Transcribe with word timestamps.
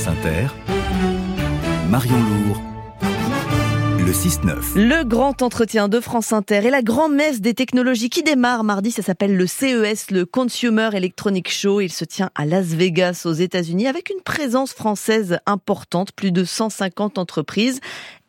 France 0.00 0.16
Inter, 0.16 0.46
Marion 1.90 2.16
Lourd, 2.16 2.62
le 3.98 4.12
6-9. 4.12 4.74
Le 4.76 5.04
grand 5.04 5.42
entretien 5.42 5.88
de 5.88 6.00
France 6.00 6.32
Inter 6.32 6.66
et 6.66 6.70
la 6.70 6.80
grand-messe 6.80 7.42
des 7.42 7.52
technologies 7.52 8.08
qui 8.08 8.22
démarre 8.22 8.64
mardi, 8.64 8.92
ça 8.92 9.02
s'appelle 9.02 9.36
le 9.36 9.46
CES, 9.46 10.10
le 10.10 10.24
Consumer 10.24 10.88
Electronic 10.94 11.50
Show. 11.50 11.82
Il 11.82 11.92
se 11.92 12.06
tient 12.06 12.30
à 12.34 12.46
Las 12.46 12.68
Vegas 12.68 13.24
aux 13.26 13.34
États-Unis 13.34 13.88
avec 13.88 14.08
une 14.08 14.22
présence 14.22 14.72
française 14.72 15.38
importante, 15.44 16.12
plus 16.12 16.32
de 16.32 16.44
150 16.44 17.18
entreprises. 17.18 17.80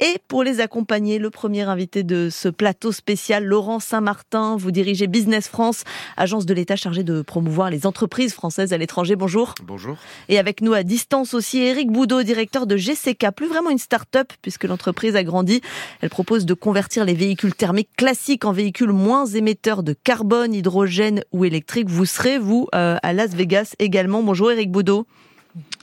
Et 0.04 0.18
pour 0.28 0.44
les 0.44 0.62
accompagner, 0.62 1.20
le 1.20 1.30
premier 1.30 1.62
invité 1.62 2.02
de 2.02 2.30
ce 2.32 2.50
plateau 2.50 2.92
spécial, 2.92 3.46
Laurent 3.46 3.80
Saint-Martin, 3.80 4.58
vous 4.58 4.72
dirigez 4.72 5.06
Business 5.06 5.48
France, 5.48 5.84
agence 6.18 6.48
de 6.48 6.56
l'État 6.56 6.76
chargée 6.76 7.04
de 7.04 7.22
promouvoir 7.22 7.70
les 7.70 7.86
entreprises 7.86 8.34
françaises 8.34 8.74
à 8.74 8.80
l'étranger. 8.80 9.16
Bonjour. 9.16 9.54
Bonjour. 9.64 9.98
Et 10.28 10.40
avec 10.40 10.62
nous 10.62 10.74
à 10.74 10.82
distance 10.82 11.36
aussi 11.36 11.60
Eric 11.60 11.92
Boudot, 11.92 12.24
directeur 12.24 12.66
de 12.66 12.78
GCK, 12.78 13.28
plus 13.36 13.48
vraiment 13.48 13.70
une 13.70 13.78
start-up 13.78 14.34
puisque 14.42 14.64
l'entreprise 14.64 15.16
a 15.16 15.24
grandi. 15.24 15.62
Elle 16.02 16.10
propose 16.10 16.48
de 16.48 16.56
convertir 16.56 17.06
les 17.06 17.14
véhicules 17.14 17.54
thermiques 17.54 17.96
classiques 17.96 18.44
en 18.44 18.54
véhicules 18.54 18.94
moins 18.94 19.28
émetteurs 19.28 19.84
de 19.84 19.94
carbone, 19.94 20.56
hydrogène 20.56 21.24
ou 21.32 21.46
électrique. 21.46 21.88
Vous 21.88 22.08
serez, 22.08 22.40
vous, 22.40 22.68
euh, 22.74 22.98
à 23.04 23.14
Las 23.14 23.36
Vegas 23.36 23.76
également. 23.78 24.24
Bonjour 24.24 24.52
Eric 24.52 24.72
Boudot. 24.72 25.06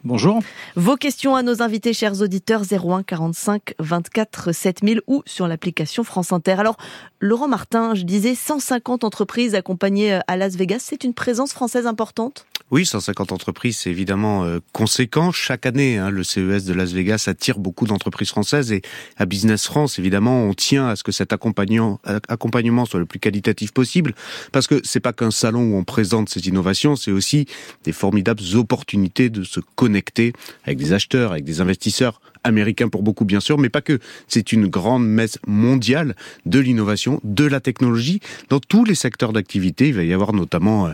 Bonjour. 0.04 0.40
Vos 0.76 0.96
questions 0.96 1.34
à 1.34 1.42
nos 1.42 1.60
invités, 1.60 1.92
chers 1.92 2.22
auditeurs, 2.22 2.62
01 2.70 3.02
45 3.02 3.74
24 3.78 4.52
7000 4.52 5.02
ou 5.06 5.22
sur 5.26 5.48
l'application 5.48 6.04
France 6.04 6.32
Inter. 6.32 6.52
Alors, 6.52 6.76
Laurent 7.20 7.48
Martin, 7.48 7.94
je 7.94 8.04
disais 8.04 8.34
150 8.34 9.04
entreprises 9.04 9.54
accompagnées 9.54 10.14
euh, 10.14 10.20
à 10.28 10.36
Las 10.36 10.54
Vegas, 10.54 10.78
c'est 10.80 11.04
une 11.04 11.14
présence 11.14 11.52
française 11.52 11.86
importante? 11.86 12.46
Oui, 12.70 12.84
150 12.84 13.32
entreprises, 13.32 13.78
c'est 13.78 13.90
évidemment 13.90 14.44
euh, 14.44 14.60
conséquent. 14.72 15.32
Chaque 15.32 15.64
année, 15.64 15.96
hein, 15.96 16.10
le 16.10 16.22
CES 16.22 16.64
de 16.64 16.74
Las 16.74 16.92
Vegas 16.92 17.24
attire 17.26 17.58
beaucoup 17.58 17.86
d'entreprises 17.86 18.28
françaises 18.28 18.72
et 18.72 18.82
à 19.16 19.24
Business 19.24 19.64
France, 19.64 19.98
évidemment, 19.98 20.42
on 20.42 20.52
tient 20.52 20.86
à 20.86 20.94
ce 20.94 21.02
que 21.02 21.10
cet 21.10 21.32
accompagnement, 21.32 21.98
accompagnement 22.28 22.84
soit 22.84 23.00
le 23.00 23.06
plus 23.06 23.20
qualitatif 23.20 23.72
possible, 23.72 24.14
parce 24.52 24.66
que 24.66 24.82
c'est 24.84 25.00
pas 25.00 25.14
qu'un 25.14 25.30
salon 25.30 25.72
où 25.72 25.76
on 25.76 25.84
présente 25.84 26.28
ces 26.28 26.46
innovations, 26.46 26.94
c'est 26.94 27.10
aussi 27.10 27.46
des 27.84 27.92
formidables 27.92 28.42
opportunités 28.54 29.30
de 29.30 29.44
se 29.44 29.57
connecter 29.74 30.32
avec 30.64 30.78
des 30.78 30.92
acheteurs, 30.92 31.32
avec 31.32 31.44
des 31.44 31.60
investisseurs 31.60 32.20
américains 32.48 32.88
pour 32.88 33.02
beaucoup 33.02 33.24
bien 33.24 33.40
sûr, 33.40 33.58
mais 33.58 33.68
pas 33.68 33.80
que. 33.80 33.98
C'est 34.26 34.52
une 34.52 34.66
grande 34.66 35.06
messe 35.06 35.38
mondiale 35.46 36.16
de 36.46 36.58
l'innovation, 36.58 37.20
de 37.24 37.44
la 37.44 37.60
technologie 37.60 38.20
dans 38.48 38.60
tous 38.60 38.84
les 38.84 38.94
secteurs 38.94 39.32
d'activité. 39.32 39.88
Il 39.88 39.94
va 39.94 40.04
y 40.04 40.12
avoir 40.12 40.32
notamment 40.32 40.88
euh, 40.88 40.92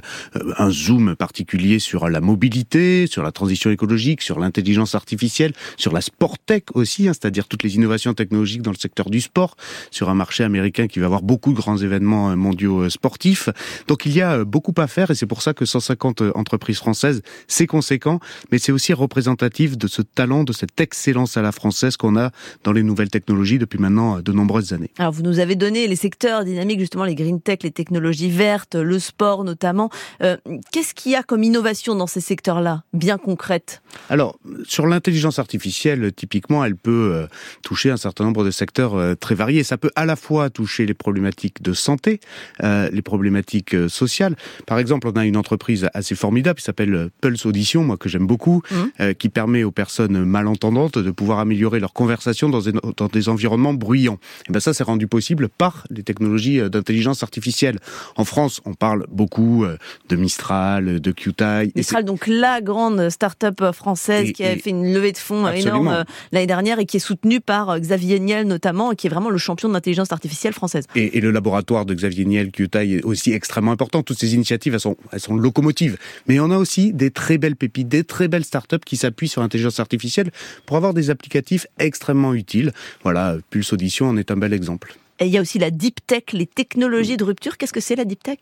un 0.58 0.70
zoom 0.70 1.16
particulier 1.16 1.78
sur 1.78 2.08
la 2.08 2.20
mobilité, 2.20 3.06
sur 3.06 3.22
la 3.22 3.32
transition 3.32 3.70
écologique, 3.70 4.22
sur 4.22 4.38
l'intelligence 4.38 4.94
artificielle, 4.94 5.52
sur 5.76 5.92
la 5.92 6.00
sport 6.00 6.38
tech 6.38 6.62
aussi, 6.74 7.08
hein, 7.08 7.12
c'est-à-dire 7.12 7.46
toutes 7.46 7.62
les 7.62 7.76
innovations 7.76 8.14
technologiques 8.14 8.62
dans 8.62 8.72
le 8.72 8.76
secteur 8.76 9.10
du 9.10 9.20
sport, 9.20 9.56
sur 9.90 10.08
un 10.10 10.14
marché 10.14 10.44
américain 10.44 10.86
qui 10.86 10.98
va 10.98 11.06
avoir 11.06 11.22
beaucoup 11.22 11.52
de 11.52 11.56
grands 11.56 11.78
événements 11.78 12.30
euh, 12.30 12.36
mondiaux 12.36 12.82
euh, 12.82 12.90
sportifs. 12.90 13.48
Donc 13.88 14.06
il 14.06 14.12
y 14.12 14.20
a 14.20 14.44
beaucoup 14.44 14.74
à 14.76 14.86
faire 14.86 15.10
et 15.10 15.14
c'est 15.14 15.26
pour 15.26 15.42
ça 15.42 15.54
que 15.54 15.64
150 15.64 16.22
entreprises 16.34 16.78
françaises, 16.78 17.22
c'est 17.46 17.66
conséquent, 17.66 18.20
mais 18.50 18.58
c'est 18.58 18.72
aussi 18.72 18.92
représentatif 18.92 19.76
de 19.76 19.86
ce 19.86 20.02
talent, 20.02 20.44
de 20.44 20.52
cette 20.52 20.80
excellence 20.80 21.36
à 21.36 21.42
la 21.44 21.52
française 21.52 21.96
qu'on 21.96 22.16
a 22.16 22.30
dans 22.64 22.72
les 22.72 22.82
nouvelles 22.82 23.10
technologies 23.10 23.58
depuis 23.58 23.78
maintenant 23.78 24.20
de 24.20 24.32
nombreuses 24.32 24.72
années. 24.72 24.90
Alors 24.98 25.12
vous 25.12 25.22
nous 25.22 25.38
avez 25.38 25.54
donné 25.54 25.86
les 25.86 25.96
secteurs 25.96 26.44
dynamiques, 26.44 26.80
justement 26.80 27.04
les 27.04 27.14
green 27.14 27.40
tech, 27.40 27.58
les 27.62 27.70
technologies 27.70 28.30
vertes, 28.30 28.74
le 28.74 28.98
sport 28.98 29.44
notamment. 29.44 29.90
Qu'est-ce 30.72 30.94
qu'il 30.94 31.12
y 31.12 31.16
a 31.16 31.22
comme 31.22 31.42
innovation 31.42 31.94
dans 31.94 32.06
ces 32.06 32.20
secteurs-là, 32.20 32.82
bien 32.92 33.18
concrète 33.18 33.82
Alors, 34.08 34.38
sur 34.66 34.86
l'intelligence 34.86 35.38
artificielle, 35.38 36.12
typiquement, 36.12 36.64
elle 36.64 36.76
peut 36.76 37.10
euh, 37.12 37.26
toucher 37.62 37.90
un 37.90 37.96
certain 37.96 38.24
nombre 38.24 38.44
de 38.44 38.50
secteurs 38.50 38.94
euh, 38.94 39.14
très 39.14 39.34
variés. 39.34 39.62
Ça 39.62 39.76
peut 39.76 39.90
à 39.96 40.06
la 40.06 40.16
fois 40.16 40.50
toucher 40.50 40.86
les 40.86 40.94
problématiques 40.94 41.62
de 41.62 41.72
santé, 41.72 42.20
euh, 42.62 42.88
les 42.92 43.02
problématiques 43.02 43.76
sociales. 43.88 44.36
Par 44.66 44.78
exemple, 44.78 45.08
on 45.08 45.12
a 45.12 45.24
une 45.24 45.36
entreprise 45.36 45.88
assez 45.94 46.14
formidable 46.14 46.58
qui 46.58 46.64
s'appelle 46.64 47.10
Pulse 47.20 47.46
Audition, 47.46 47.84
moi 47.84 47.96
que 47.96 48.08
j'aime 48.08 48.26
beaucoup, 48.26 48.62
mmh. 48.70 49.14
qui 49.14 49.28
permet 49.28 49.64
aux 49.64 49.70
personnes 49.70 50.24
malentendantes 50.24 50.98
de 50.98 51.10
pouvoir 51.10 51.23
améliorer 51.32 51.80
leur 51.80 51.92
conversation 51.92 52.48
dans 52.48 52.60
des, 52.60 52.72
dans 52.96 53.06
des 53.08 53.28
environnements 53.28 53.74
bruyants. 53.74 54.18
Et 54.48 54.52
ben 54.52 54.60
ça, 54.60 54.74
c'est 54.74 54.84
rendu 54.84 55.06
possible 55.06 55.48
par 55.48 55.84
les 55.90 56.02
technologies 56.02 56.60
d'intelligence 56.70 57.22
artificielle. 57.22 57.78
En 58.16 58.24
France, 58.24 58.60
on 58.64 58.74
parle 58.74 59.06
beaucoup 59.10 59.64
de 60.08 60.16
Mistral, 60.16 61.00
de 61.00 61.12
Qt 61.12 61.42
Mistral, 61.74 62.04
donc 62.04 62.26
la 62.26 62.60
grande 62.60 63.08
start-up 63.10 63.72
française 63.72 64.32
qui 64.32 64.44
a 64.44 64.56
fait 64.56 64.70
une 64.70 64.92
levée 64.92 65.12
de 65.12 65.18
fonds 65.18 65.48
énorme 65.48 65.88
euh, 65.88 66.04
l'année 66.32 66.46
dernière 66.46 66.78
et 66.78 66.86
qui 66.86 66.96
est 66.96 67.00
soutenue 67.00 67.40
par 67.40 67.70
euh, 67.70 67.78
Xavier 67.78 68.20
Niel 68.20 68.46
notamment, 68.46 68.92
et 68.92 68.96
qui 68.96 69.06
est 69.06 69.10
vraiment 69.10 69.30
le 69.30 69.38
champion 69.38 69.68
de 69.68 69.74
l'intelligence 69.74 70.12
artificielle 70.12 70.52
française. 70.52 70.86
Et, 70.94 71.20
le 71.20 71.30
laboratoire 71.30 71.86
de 71.86 71.94
Xavier 71.94 72.24
Niel, 72.24 72.50
QTI, 72.50 72.96
est 72.96 73.02
aussi 73.02 73.32
extrêmement 73.32 73.72
important. 73.72 74.02
Toutes 74.02 74.18
ces 74.18 74.34
initiatives, 74.34 74.74
elles 74.74 74.80
sont, 74.80 74.96
elles 75.12 75.20
sont 75.20 75.36
locomotives. 75.36 75.96
Mais 76.26 76.38
on 76.40 76.50
a 76.50 76.58
aussi 76.58 76.92
des 76.92 77.10
très 77.10 77.38
belles 77.38 77.56
pépites, 77.56 77.88
des 77.88 78.04
très 78.04 78.28
belles 78.28 78.44
start-up 78.44 78.84
qui 78.84 78.96
s'appuient 78.96 79.28
sur 79.28 79.40
l'intelligence 79.40 79.80
artificielle 79.80 80.30
pour 80.66 80.76
avoir 80.76 80.92
des 80.92 81.10
extrêmement 81.78 82.34
utiles. 82.34 82.72
Voilà, 83.02 83.36
Pulse 83.50 83.72
Audition 83.72 84.08
en 84.08 84.16
est 84.16 84.30
un 84.30 84.36
bel 84.36 84.52
exemple. 84.52 84.96
Et 85.20 85.26
il 85.26 85.32
y 85.32 85.38
a 85.38 85.40
aussi 85.40 85.60
la 85.60 85.70
deep 85.70 86.04
tech, 86.06 86.24
les 86.32 86.46
technologies 86.46 87.16
de 87.16 87.22
rupture. 87.22 87.56
Qu'est-ce 87.56 87.72
que 87.72 87.80
c'est 87.80 87.94
la 87.94 88.04
deep 88.04 88.22
tech? 88.22 88.38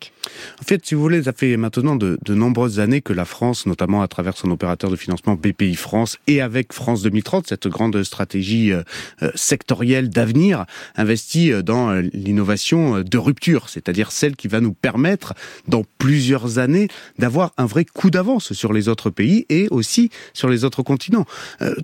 En 0.58 0.64
fait, 0.64 0.86
si 0.86 0.94
vous 0.94 1.02
voulez, 1.02 1.24
ça 1.24 1.34
fait 1.34 1.58
maintenant 1.58 1.96
de, 1.96 2.18
de, 2.24 2.34
nombreuses 2.34 2.80
années 2.80 3.02
que 3.02 3.12
la 3.12 3.26
France, 3.26 3.66
notamment 3.66 4.00
à 4.00 4.08
travers 4.08 4.38
son 4.38 4.50
opérateur 4.50 4.90
de 4.90 4.96
financement 4.96 5.34
BPI 5.34 5.74
France 5.74 6.18
et 6.26 6.40
avec 6.40 6.72
France 6.72 7.02
2030, 7.02 7.48
cette 7.48 7.68
grande 7.68 8.02
stratégie 8.02 8.72
euh, 8.72 8.82
euh, 9.22 9.30
sectorielle 9.34 10.08
d'avenir, 10.08 10.64
investit 10.96 11.52
euh, 11.52 11.60
dans 11.60 11.92
l'innovation 12.14 13.02
de 13.02 13.18
rupture, 13.18 13.68
c'est-à-dire 13.68 14.10
celle 14.10 14.34
qui 14.34 14.48
va 14.48 14.60
nous 14.60 14.72
permettre, 14.72 15.34
dans 15.68 15.84
plusieurs 15.98 16.58
années, 16.58 16.88
d'avoir 17.18 17.52
un 17.58 17.66
vrai 17.66 17.84
coup 17.84 18.10
d'avance 18.10 18.54
sur 18.54 18.72
les 18.72 18.88
autres 18.88 19.10
pays 19.10 19.44
et 19.50 19.68
aussi 19.70 20.08
sur 20.32 20.48
les 20.48 20.64
autres 20.64 20.82
continents. 20.82 21.26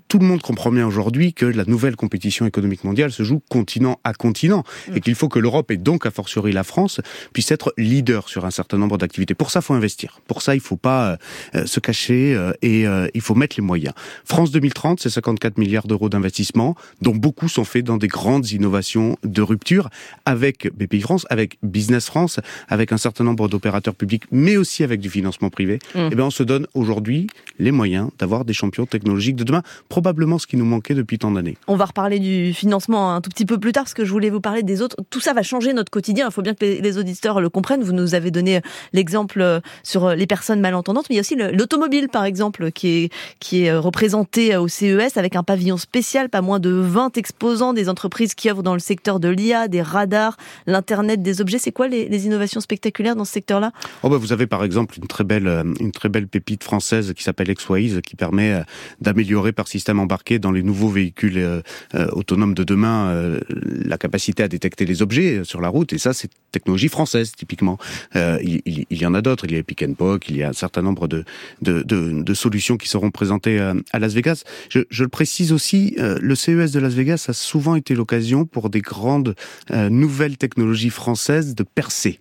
tout 0.07 0.17
le 0.17 0.25
monde 0.25 0.41
comprend 0.41 0.71
bien 0.71 0.87
aujourd'hui 0.87 1.33
que 1.33 1.45
la 1.45 1.65
nouvelle 1.65 1.95
compétition 1.95 2.45
économique 2.45 2.83
mondiale 2.83 3.11
se 3.11 3.23
joue 3.23 3.41
continent 3.49 3.99
à 4.03 4.13
continent 4.13 4.63
et 4.95 5.01
qu'il 5.01 5.15
faut 5.15 5.29
que 5.29 5.39
l'Europe 5.39 5.71
et 5.71 5.77
donc 5.77 6.05
a 6.05 6.11
fortiori 6.11 6.51
la 6.51 6.63
France 6.63 7.01
puisse 7.33 7.51
être 7.51 7.73
leader 7.77 8.29
sur 8.29 8.45
un 8.45 8.51
certain 8.51 8.77
nombre 8.77 8.97
d'activités. 8.97 9.33
Pour 9.33 9.51
ça, 9.51 9.59
il 9.59 9.63
faut 9.63 9.73
investir. 9.73 10.19
Pour 10.27 10.41
ça, 10.41 10.55
il 10.55 10.59
ne 10.59 10.63
faut 10.63 10.77
pas 10.77 11.17
euh, 11.55 11.65
se 11.65 11.79
cacher 11.79 12.33
euh, 12.35 12.51
et 12.61 12.87
euh, 12.87 13.07
il 13.13 13.21
faut 13.21 13.35
mettre 13.35 13.55
les 13.57 13.63
moyens. 13.63 13.93
France 14.25 14.51
2030, 14.51 14.99
c'est 14.99 15.09
54 15.09 15.57
milliards 15.57 15.87
d'euros 15.87 16.09
d'investissement, 16.09 16.75
dont 17.01 17.15
beaucoup 17.15 17.49
sont 17.49 17.63
faits 17.63 17.85
dans 17.85 17.97
des 17.97 18.07
grandes 18.07 18.49
innovations 18.51 19.17
de 19.23 19.41
rupture 19.41 19.89
avec 20.25 20.69
BPI 20.75 21.01
France, 21.01 21.25
avec 21.29 21.57
Business 21.63 22.05
France, 22.05 22.39
avec 22.67 22.91
un 22.91 22.97
certain 22.97 23.23
nombre 23.23 23.47
d'opérateurs 23.47 23.95
publics, 23.95 24.23
mais 24.31 24.57
aussi 24.57 24.83
avec 24.83 24.99
du 24.99 25.09
financement 25.09 25.49
privé. 25.49 25.79
Mmh. 25.95 25.99
Et 25.99 26.09
eh 26.11 26.15
bien, 26.15 26.25
on 26.25 26.31
se 26.31 26.43
donne 26.43 26.67
aujourd'hui 26.73 27.27
les 27.57 27.71
moyens 27.71 28.09
d'avoir 28.17 28.45
des 28.45 28.53
champions 28.53 28.85
technologiques 28.85 29.35
de 29.35 29.43
demain, 29.43 29.63
probablement 29.89 30.39
ce 30.39 30.47
qui 30.47 30.57
nous 30.57 30.65
manquait 30.65 30.93
depuis 30.93 31.17
tant 31.17 31.31
d'années. 31.31 31.57
On 31.67 31.75
va 31.75 31.85
reparler 31.85 32.19
du 32.19 32.53
financement 32.53 33.13
un 33.13 33.21
tout 33.21 33.29
petit 33.29 33.45
peu 33.45 33.57
plus 33.57 33.71
tard, 33.71 33.83
parce 33.83 33.93
que 33.93 34.05
je 34.05 34.11
voulais 34.11 34.29
vous 34.29 34.41
parler 34.41 34.63
des 34.69 34.81
autres. 34.81 34.95
Tout 35.09 35.19
ça 35.19 35.33
va 35.33 35.43
changer 35.43 35.73
notre 35.73 35.91
quotidien. 35.91 36.27
Il 36.29 36.31
faut 36.31 36.41
bien 36.41 36.53
que 36.53 36.63
les, 36.63 36.97
auditeurs 36.97 37.41
le 37.41 37.49
comprennent. 37.49 37.83
Vous 37.83 37.91
nous 37.91 38.13
avez 38.15 38.31
donné 38.31 38.57
euh, 38.57 38.61
l'exemple 38.93 39.41
euh, 39.41 39.59
sur 39.83 40.05
euh, 40.05 40.15
les 40.15 40.27
personnes 40.27 40.61
malentendantes, 40.61 41.07
mais 41.09 41.15
il 41.15 41.17
y 41.17 41.19
a 41.19 41.21
aussi 41.21 41.35
l'automobile, 41.35 42.07
par 42.07 42.23
exemple, 42.23 42.71
qui 42.71 42.87
est, 42.87 43.13
qui 43.39 43.63
est 43.63 43.73
représenté 43.75 44.55
au 44.57 44.67
CES 44.67 45.17
avec 45.17 45.35
un 45.35 45.43
pavillon 45.43 45.77
spécial, 45.77 46.29
pas 46.29 46.41
moins 46.41 46.59
de 46.59 46.69
20 46.69 47.17
exposants 47.17 47.73
des 47.73 47.89
entreprises 47.89 48.35
qui 48.35 48.49
œuvrent 48.49 48.63
dans 48.63 48.73
le 48.73 48.79
secteur 48.79 49.19
de 49.19 49.29
l'IA, 49.29 49.67
des 49.67 49.81
radars, 49.81 50.37
l'Internet 50.67 51.21
des 51.21 51.41
objets. 51.41 51.57
C'est 51.57 51.71
quoi 51.71 51.87
les, 51.87 52.19
innovations 52.19 52.61
spectaculaires 52.61 53.15
dans 53.15 53.25
ce 53.25 53.31
secteur-là? 53.31 53.71
Oh 54.03 54.09
bah 54.09 54.17
Vous 54.17 54.33
avez 54.33 54.45
par 54.45 54.63
exemple 54.63 54.99
une 54.99 55.07
très 55.07 55.23
belle, 55.23 56.27
pépite 56.27 56.63
française 56.63 57.13
qui 57.13 57.23
s'appelle 57.23 57.51
XWise, 57.53 58.01
qui 58.05 58.15
permet 58.15 58.61
d'améliorer 59.01 59.51
par 59.51 59.67
système 59.67 59.99
embarqué 59.99 60.37
dans 60.37 60.51
les 60.51 60.63
nouveaux 60.63 60.89
véhicules 60.89 61.63
autonomes 62.11 62.53
de 62.53 62.63
demain 62.63 63.39
la 63.49 63.97
capacité 63.97 64.43
à 64.43 64.47
détecter 64.59 64.85
les 64.85 65.01
objets 65.01 65.39
euh, 65.39 65.43
sur 65.43 65.61
la 65.61 65.69
route. 65.69 65.93
Et 65.93 65.97
ça, 65.97 66.13
c'est 66.13 66.29
technologie 66.51 66.89
française, 66.89 67.31
typiquement. 67.35 67.77
Euh, 68.15 68.37
il, 68.43 68.61
il, 68.65 68.85
il, 68.89 69.01
y 69.01 69.05
en 69.05 69.13
a 69.13 69.21
d'autres. 69.21 69.45
Il 69.45 69.53
y 69.53 69.57
a 69.57 69.63
Pick 69.63 69.83
and 69.83 69.93
Pock, 69.93 70.29
il 70.29 70.37
y 70.37 70.43
a 70.43 70.49
un 70.49 70.53
certain 70.53 70.81
nombre 70.81 71.07
de, 71.07 71.23
de, 71.61 71.83
de, 71.83 72.21
de 72.21 72.33
solutions 72.33 72.77
qui 72.77 72.89
seront 72.89 73.11
présentées 73.11 73.59
à, 73.59 73.69
euh, 73.69 73.81
à 73.91 73.99
Las 73.99 74.13
Vegas. 74.13 74.43
Je, 74.69 74.81
je, 74.89 75.03
le 75.03 75.09
précise 75.09 75.51
aussi, 75.51 75.95
euh, 75.99 76.17
le 76.21 76.35
CES 76.35 76.71
de 76.71 76.79
Las 76.79 76.93
Vegas 76.93 77.25
a 77.27 77.33
souvent 77.33 77.75
été 77.75 77.95
l'occasion 77.95 78.45
pour 78.45 78.69
des 78.69 78.81
grandes 78.81 79.35
euh, 79.71 79.89
nouvelles 79.89 80.37
technologies 80.37 80.89
françaises 80.89 81.55
de 81.55 81.63
percer. 81.63 82.17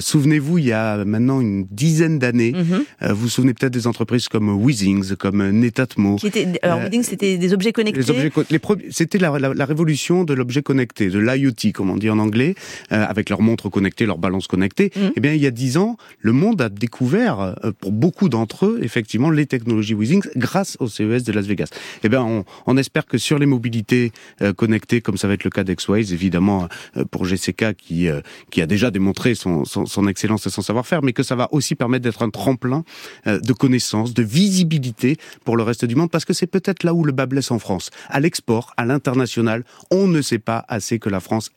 Souvenez-vous, 0.00 0.58
il 0.58 0.66
y 0.66 0.72
a 0.72 1.04
maintenant 1.04 1.40
une 1.40 1.66
dizaine 1.70 2.18
d'années, 2.18 2.52
mm-hmm. 2.52 3.12
vous 3.12 3.16
vous 3.16 3.28
souvenez 3.28 3.54
peut-être 3.54 3.72
des 3.72 3.86
entreprises 3.86 4.28
comme 4.28 4.48
Weezings, 4.62 5.16
comme 5.16 5.48
Netatmo. 5.50 6.16
Qui 6.16 6.28
était, 6.28 6.58
alors 6.62 6.80
Weezings, 6.80 7.02
c'était 7.02 7.38
des 7.38 7.52
objets 7.52 7.72
connectés. 7.72 8.00
Les 8.00 8.10
objets, 8.10 8.30
les 8.50 8.60
c'était 8.90 9.18
la, 9.18 9.38
la, 9.38 9.54
la, 9.54 9.64
révolution 9.64 10.24
de 10.24 10.34
l'objet 10.34 10.62
connecté, 10.62 11.10
de 11.10 11.18
l'IoT 11.18 11.72
comme 11.78 11.90
on 11.90 11.96
dit 11.96 12.10
en 12.10 12.18
anglais, 12.18 12.56
avec 12.90 13.30
leurs 13.30 13.40
montres 13.40 13.70
connectées, 13.70 14.04
leurs 14.04 14.18
balances 14.18 14.48
connectées. 14.48 14.90
Mm. 14.96 15.00
Eh 15.14 15.20
bien, 15.20 15.32
il 15.32 15.40
y 15.40 15.46
a 15.46 15.52
dix 15.52 15.76
ans, 15.76 15.96
le 16.18 16.32
monde 16.32 16.60
a 16.60 16.68
découvert, 16.68 17.54
pour 17.78 17.92
beaucoup 17.92 18.28
d'entre 18.28 18.66
eux, 18.66 18.80
effectivement, 18.82 19.30
les 19.30 19.46
technologies 19.46 19.94
Withings 19.94 20.26
grâce 20.34 20.76
au 20.80 20.88
CES 20.88 21.22
de 21.22 21.32
Las 21.32 21.46
Vegas. 21.46 21.68
Eh 22.02 22.08
bien, 22.08 22.22
on, 22.22 22.44
on 22.66 22.76
espère 22.76 23.06
que 23.06 23.16
sur 23.16 23.38
les 23.38 23.46
mobilités 23.46 24.10
connectées, 24.56 25.00
comme 25.00 25.16
ça 25.16 25.28
va 25.28 25.34
être 25.34 25.44
le 25.44 25.50
cas 25.50 25.62
d'Exways, 25.62 26.12
évidemment, 26.12 26.68
pour 27.12 27.24
GCK 27.24 27.74
qui, 27.76 28.08
qui 28.50 28.60
a 28.60 28.66
déjà 28.66 28.90
démontré 28.90 29.36
son, 29.36 29.64
son, 29.64 29.86
son 29.86 30.08
excellence 30.08 30.48
et 30.48 30.50
son 30.50 30.62
savoir-faire, 30.62 31.02
mais 31.04 31.12
que 31.12 31.22
ça 31.22 31.36
va 31.36 31.48
aussi 31.52 31.76
permettre 31.76 32.02
d'être 32.02 32.22
un 32.22 32.30
tremplin 32.30 32.82
de 33.24 33.52
connaissances, 33.52 34.14
de 34.14 34.24
visibilité 34.24 35.16
pour 35.44 35.56
le 35.56 35.62
reste 35.62 35.84
du 35.84 35.94
monde, 35.94 36.10
parce 36.10 36.24
que 36.24 36.32
c'est 36.32 36.48
peut-être 36.48 36.82
là 36.82 36.92
où 36.92 37.04
le 37.04 37.12
bas 37.12 37.26
blesse 37.26 37.52
en 37.52 37.60
France. 37.60 37.90
À 38.08 38.18
l'export, 38.18 38.74
à 38.76 38.84
l'international, 38.84 39.62
on 39.92 40.08
ne 40.08 40.22
sait 40.22 40.40
pas 40.40 40.64
assez 40.66 40.98
que 40.98 41.08
la 41.08 41.20
France 41.20 41.50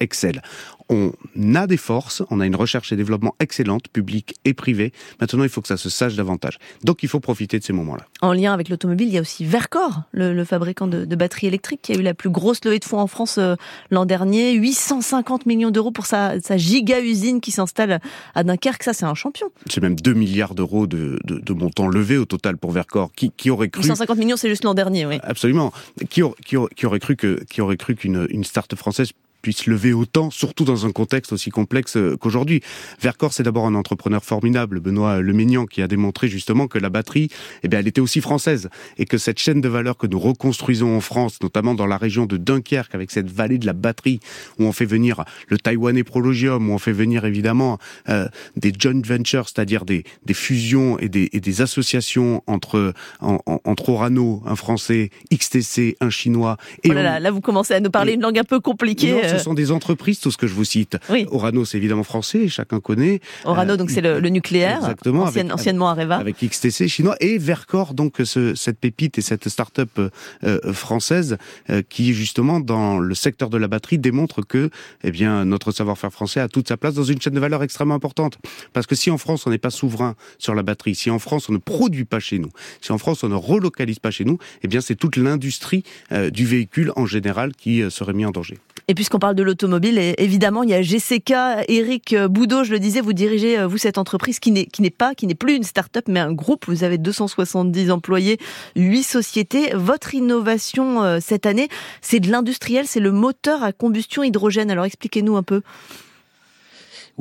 On 0.90 1.14
a 1.56 1.68
des 1.68 1.78
forces, 1.78 2.22
on 2.30 2.42
a 2.42 2.46
une 2.46 2.56
recherche 2.56 2.92
et 2.92 2.98
développement 2.98 3.34
excellente, 3.40 3.88
publique 3.88 4.36
et 4.44 4.54
privée. 4.54 4.92
Maintenant, 5.22 5.44
il 5.44 5.50
faut 5.50 5.62
que 5.62 5.70
ça 5.70 5.78
se 5.78 5.90
sache 5.90 6.16
davantage. 6.16 6.58
Donc, 6.84 7.02
il 7.02 7.08
faut 7.08 7.22
profiter 7.22 7.60
de 7.60 7.64
ces 7.64 7.72
moments-là. 7.72 8.06
En 8.22 8.34
lien 8.34 8.54
avec 8.54 8.68
l'automobile, 8.68 9.08
il 9.08 9.14
y 9.14 9.18
a 9.18 9.22
aussi 9.22 9.46
Vercor, 9.46 10.04
le, 10.12 10.44
fabricant 10.44 10.88
de, 10.88 11.16
batteries 11.16 11.48
électriques, 11.48 11.82
qui 11.82 11.94
a 11.94 11.96
eu 11.96 12.02
la 12.02 12.14
plus 12.14 12.30
grosse 12.30 12.66
levée 12.66 12.80
de 12.80 12.84
fonds 12.84 13.00
en 13.00 13.08
France 13.08 13.38
euh, 13.38 13.56
l'an 13.90 14.06
dernier. 14.06 14.52
850 14.54 15.46
millions 15.46 15.72
d'euros 15.72 15.92
pour 15.92 16.06
sa, 16.06 16.38
giga-usine 16.58 17.40
qui 17.40 17.52
s'installe 17.52 18.02
à 18.36 18.44
Dunkerque. 18.44 18.84
Ça, 18.84 18.92
c'est 18.92 19.06
un 19.06 19.16
champion. 19.16 19.48
C'est 19.70 19.82
même 19.82 19.96
2 19.96 20.14
milliards 20.14 20.56
d'euros 20.56 20.88
de, 20.88 21.20
de, 21.24 21.54
montants 21.54 21.88
levés 21.88 22.18
au 22.18 22.26
total 22.26 22.58
pour 22.58 22.72
Vercor. 22.72 23.14
Qui, 23.14 23.32
qui 23.32 23.50
aurait 23.50 23.70
cru... 23.70 23.84
850 23.84 24.18
millions, 24.18 24.36
c'est 24.36 24.50
juste 24.50 24.66
l'an 24.66 24.74
dernier, 24.74 25.06
oui. 25.06 25.20
Absolument. 25.24 25.72
Aurait 25.98 26.08
qui 26.08 26.86
aurait 26.86 27.78
cru 27.78 27.96
qu'une 27.96 28.28
une 28.30 28.44
start 28.44 28.76
française 28.76 29.12
puisse 29.42 29.66
lever 29.66 29.94
autant, 29.94 30.30
surtout 30.30 30.66
dans 30.66 30.86
un 30.86 30.92
contexte 30.92 31.34
aussi 31.34 31.50
complexe 31.50 31.98
euh, 31.98 32.18
qu'aujourd'hui. 32.18 32.62
Vercors, 33.02 33.34
c'est 33.34 33.44
d'abord 33.44 33.66
un 33.66 33.76
entrepreneur 33.76 34.24
formidable, 34.24 34.80
Benoît 34.80 35.22
Lemignan, 35.22 35.66
qui 35.66 35.82
a 35.82 35.88
démontré 35.88 36.28
justement 36.28 36.68
que 36.68 36.78
la 36.78 36.90
batterie, 36.90 37.30
eh 37.64 37.68
bien, 37.68 37.80
elle 37.80 37.88
était 37.88 38.02
aussi 38.02 38.22
française 38.22 38.70
et 38.98 39.06
que 39.06 39.18
cette 39.18 39.40
chaîne 39.40 39.62
de 39.62 39.70
valeur 39.70 39.98
que 39.98 40.08
nous 40.08 40.20
reconstruisons 40.20 40.96
en 40.96 41.02
France, 41.02 41.40
notamment 41.42 41.74
dans 41.74 41.88
la 41.88 41.98
région 41.98 42.26
de 42.26 42.38
Dunkerque, 42.38 42.96
avec 42.96 43.12
cette 43.12 43.30
vallée 43.30 43.58
de 43.58 43.66
la 43.66 43.74
batterie, 43.74 44.20
où 44.60 44.66
on 44.66 44.72
fait 44.72 44.86
venir 44.86 45.24
le 45.48 45.58
Taïwanais 45.58 46.04
Prologium, 46.04 46.70
où 46.70 46.74
on 46.74 46.78
fait 46.78 46.92
venir 46.92 47.26
évidemment 47.26 47.78
euh, 48.10 48.28
des 48.56 48.72
joint 48.78 49.02
ventures, 49.04 49.48
c'est-à-dire 49.48 49.86
des, 49.86 50.04
des 50.26 50.34
fusions 50.34 51.00
et 51.00 51.10
des, 51.10 51.30
et 51.34 51.40
des 51.40 51.62
associations 51.62 52.44
entre 52.48 52.94
entre 53.22 53.90
Orano, 53.90 54.42
un 54.46 54.56
Français, 54.56 55.10
XTC, 55.34 55.98
un 56.02 56.10
Chinois. 56.10 56.58
Et 56.84 56.92
oh 56.92 56.94
là, 56.94 57.20
là, 57.20 57.32
vous 57.32 57.42
commencez 57.42 57.74
à 57.74 57.80
nous 57.80 57.90
parler 57.90 58.14
une 58.14 58.22
langue 58.22 58.40
un 58.40 58.44
peu 58.44 58.60
compliquée 58.60 59.22
ce 59.32 59.38
sont 59.38 59.54
des 59.54 59.72
entreprises, 59.72 60.20
tout 60.20 60.32
ce 60.32 60.38
que 60.38 60.48
je 60.48 60.54
vous 60.54 60.66
cite. 60.66 60.98
Orano, 61.32 61.66
c'est 61.66 61.78
évidemment 61.78 62.04
français, 62.04 62.48
chacun 62.48 62.80
connaît. 62.80 63.20
Orano, 63.46 63.78
donc 63.78 63.90
c'est 63.90 64.02
le, 64.02 64.20
nucléaire. 64.30 64.78
Exactement. 64.78 65.30
anciennement 65.52 65.90
Areva. 65.90 66.18
Avec 66.18 66.38
XTC 66.38 66.88
chinois 66.88 67.16
et 67.20 67.38
Vercor, 67.38 67.94
donc 67.94 68.16
ce, 68.24 68.56
cette 68.56 68.80
pépite 68.80 69.18
et 69.18 69.22
cette 69.22 69.50
start-up 69.50 69.90
euh, 69.98 70.10
euh, 70.44 70.74
française 70.74 71.38
euh, 71.70 71.82
qui, 71.88 72.14
justement, 72.14 72.60
dans 72.60 73.00
le 73.00 73.16
secteur 73.16 73.50
de 73.50 73.58
la 73.58 73.68
batterie, 73.68 73.98
démontre 73.98 74.46
que, 74.46 74.70
eh 75.04 75.12
bien, 75.12 75.46
notre 75.46 75.72
savoir-faire 75.72 76.12
français 76.12 76.40
a 76.40 76.48
toute 76.48 76.68
sa 76.68 76.78
place 76.78 76.94
dans 76.94 77.04
une 77.04 77.22
chaîne 77.22 77.34
de 77.34 77.40
valeur 77.40 77.64
extrêmement 77.64 77.96
importante. 77.96 78.38
Parce 78.74 78.88
que 78.88 78.96
si 78.96 79.12
en 79.12 79.18
France, 79.18 79.46
on 79.48 79.50
n'est 79.50 79.58
pas 79.58 79.70
souverain 79.70 80.16
sur 80.38 80.56
la 80.56 80.64
batterie, 80.64 80.96
si 80.96 81.10
en 81.10 81.20
France, 81.20 81.50
on 81.50 81.54
ne 81.54 81.58
produit 81.58 82.06
pas 82.06 82.20
chez 82.20 82.40
nous, 82.40 82.50
si 82.82 82.92
en 82.92 82.98
France, 82.98 83.24
on 83.24 83.30
ne 83.30 83.36
relocalise 83.36 84.00
pas 84.00 84.12
chez 84.12 84.26
nous, 84.26 84.38
eh 84.64 84.68
bien, 84.68 84.82
c'est 84.82 84.96
toute 84.96 85.16
l'industrie 85.16 85.84
du 86.32 86.46
véhicule 86.46 86.92
en 86.96 87.06
général 87.06 87.54
qui 87.54 87.84
serait 87.90 88.14
mis 88.14 88.26
en 88.26 88.32
danger. 88.32 88.58
Et 88.92 88.94
puisqu'on 88.94 89.20
parle 89.20 89.36
de 89.36 89.44
l'automobile, 89.44 89.98
évidemment, 90.18 90.64
il 90.64 90.70
y 90.70 90.74
a 90.74 90.82
GCK, 90.82 91.32
Eric 91.70 92.14
Boudot, 92.14 92.66
je 92.66 92.74
le 92.74 92.80
disais, 92.80 93.00
vous 93.00 93.14
dirigez, 93.14 93.58
euh, 93.58 93.66
vous, 93.66 93.78
cette 93.78 93.98
entreprise 93.98 94.42
qui 94.42 94.52
n'est, 94.52 94.90
pas, 94.90 95.16
qui 95.16 95.28
n'est 95.28 95.34
plus 95.34 95.56
une 95.56 95.64
start-up, 95.64 96.04
mais 96.10 96.20
un 96.20 96.34
groupe. 96.34 96.66
Vous 96.68 96.84
avez 96.84 96.98
270 96.98 97.90
employés, 97.90 98.38
8 98.76 99.04
sociétés. 99.04 99.72
Votre 99.74 100.14
innovation 100.14 101.04
euh, 101.04 101.20
cette 101.22 101.46
année, 101.46 101.70
c'est 102.02 102.20
de 102.20 102.30
l'industriel, 102.30 102.86
c'est 102.86 103.00
le 103.00 103.14
moteur 103.14 103.64
à 103.64 103.72
combustion 103.72 104.24
hydrogène. 104.24 104.70
Alors 104.70 104.84
expliquez-nous 104.84 105.38
un 105.38 105.44
peu. 105.44 105.62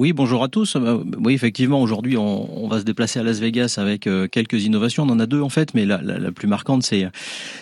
Oui, 0.01 0.15
bonjour 0.15 0.43
à 0.43 0.49
tous. 0.49 0.77
Euh, 0.77 1.05
oui, 1.19 1.35
effectivement, 1.35 1.83
aujourd'hui, 1.83 2.17
on, 2.17 2.67
va 2.69 2.81
se 2.81 2.85
déplacer 2.85 3.21
à 3.21 3.23
Las 3.23 3.39
Vegas 3.39 3.75
avec 3.77 4.07
euh, 4.07 4.29
quelques 4.29 4.65
innovations. 4.65 5.03
On 5.03 5.11
en 5.11 5.21
a 5.21 5.27
deux 5.27 5.43
en 5.43 5.51
fait, 5.51 5.75
mais 5.75 5.85
la, 5.85 5.99
plus 6.33 6.49
marquante, 6.49 6.83
c'est 6.83 7.07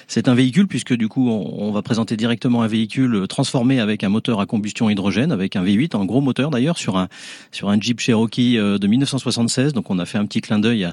c'est 0.07 0.29
un 0.29 0.35
véhicule 0.35 0.69
puisque 0.69 0.95
du 0.95 1.09
coup, 1.09 1.29
on, 1.29 1.73
va 1.73 1.83
présenter 1.83 2.17
directement 2.17 2.63
un 2.63 2.69
véhicule 2.69 3.27
transformé 3.29 3.81
avec 3.81 4.05
un 4.05 4.09
moteur 4.09 4.39
à 4.39 4.47
combustion 4.47 4.89
hydrogène, 4.89 5.33
avec 5.33 5.57
un 5.57 5.65
V8, 5.65 5.97
un 5.97 6.05
gros 6.05 6.21
moteur 6.21 6.51
d'ailleurs, 6.51 6.79
sur 6.79 6.97
un 6.97 7.09
sur 7.51 7.71
un 7.71 7.81
Jeep 7.81 7.99
Cherokee 7.99 8.57
euh, 8.57 8.79
de 8.79 8.87
1976. 8.87 9.73
Donc, 9.73 9.91
on 9.91 9.99
a 9.99 10.07
fait 10.07 10.19
un 10.19 10.25
petit 10.25 10.41
clin 10.41 10.61
d'œil 10.61 10.85
à, 10.85 10.93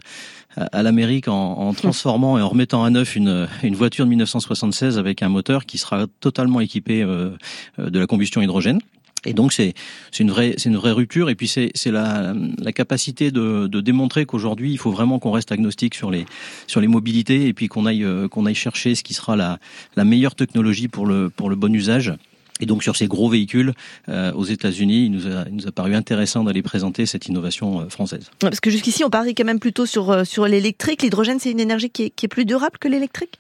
à, 0.57 0.81
l'Amérique 0.81 1.27
en, 1.27 1.75
transformant 1.75 2.39
et 2.39 2.42
en 2.42 2.50
remettant 2.50 2.83
à 2.83 2.89
neuf 2.89 3.15
une, 3.15 3.47
une 3.62 3.75
voiture 3.75 4.06
de 4.06 4.09
1976 4.09 4.97
avec 4.97 5.21
un 5.21 5.30
moteur 5.30 5.68
qui 5.68 5.77
sera 5.77 6.07
totalement 6.21 6.59
équipé 6.59 7.03
de 7.03 8.00
la 8.00 8.07
combustion 8.07 8.42
hydrogène. 8.42 8.80
Et 9.25 9.33
donc 9.33 9.54
c'est 9.54 9.74
une 10.19 10.30
vraie 10.30 10.56
c'est 10.57 10.69
une 10.69 10.77
vraie 10.77 10.92
rupture 10.92 11.30
et 11.30 11.36
puis 11.36 11.48
c'est 11.48 11.72
la 11.86 12.33
la 12.60 12.72
capacité 12.72 13.31
de 13.31 13.68
de 13.68 13.81
démontrer 13.81 14.25
qu'aujourd'hui 14.25 14.72
il 14.72 14.77
faut 14.77 14.92
vraiment 14.92 15.19
qu'on 15.19 15.31
reste 15.31 15.51
agnostique 15.51 15.95
sur 15.95 16.12
les 16.12 16.25
sur 16.68 16.81
les 16.81 16.88
mobilités 16.88 17.48
et 17.48 17.54
puis 17.54 17.68
qu'on 17.68 17.86
aille 17.86 18.04
euh, 18.04 18.27
qu'on 18.27 18.45
aille 18.45 18.56
chercher 18.56 18.95
ce 18.95 19.04
qui 19.04 19.13
sera 19.13 19.36
la 19.36 19.60
la 19.95 20.04
meilleure 20.04 20.36
technologie 20.36 20.88
pour 20.88 21.06
le 21.06 21.30
pour 21.30 21.50
le 21.50 21.56
bon 21.56 21.74
usage. 21.74 22.13
Et 22.62 22.66
donc 22.66 22.83
sur 22.83 22.95
ces 22.95 23.07
gros 23.07 23.27
véhicules 23.27 23.74
euh, 24.07 24.31
aux 24.31 24.45
États-Unis, 24.45 25.06
il 25.06 25.12
nous 25.12 25.28
a 25.28 25.45
il 25.50 25.56
nous 25.56 25.68
a 25.68 25.74
paru 25.74 25.94
intéressant 25.94 26.45
d'aller 26.45 26.62
présenter 26.62 27.06
cette 27.06 27.28
innovation 27.28 27.81
euh, 27.81 27.89
française. 27.89 28.31
Parce 28.39 28.62
que 28.62 28.69
jusqu'ici 28.69 29.04
on 29.04 29.10
parie 29.10 29.36
quand 29.36 29.44
même 29.44 29.60
plutôt 29.60 29.86
sur 29.86 30.25
sur 30.25 30.48
l'électrique. 30.48 31.01
L'hydrogène 31.01 31.39
c'est 31.39 31.51
une 31.51 31.60
énergie 31.60 31.89
qui 31.89 32.04
est, 32.04 32.10
qui 32.12 32.28
est 32.28 32.30
plus 32.30 32.45
durable 32.45 32.78
que 32.80 32.88
l'électrique? 32.88 33.39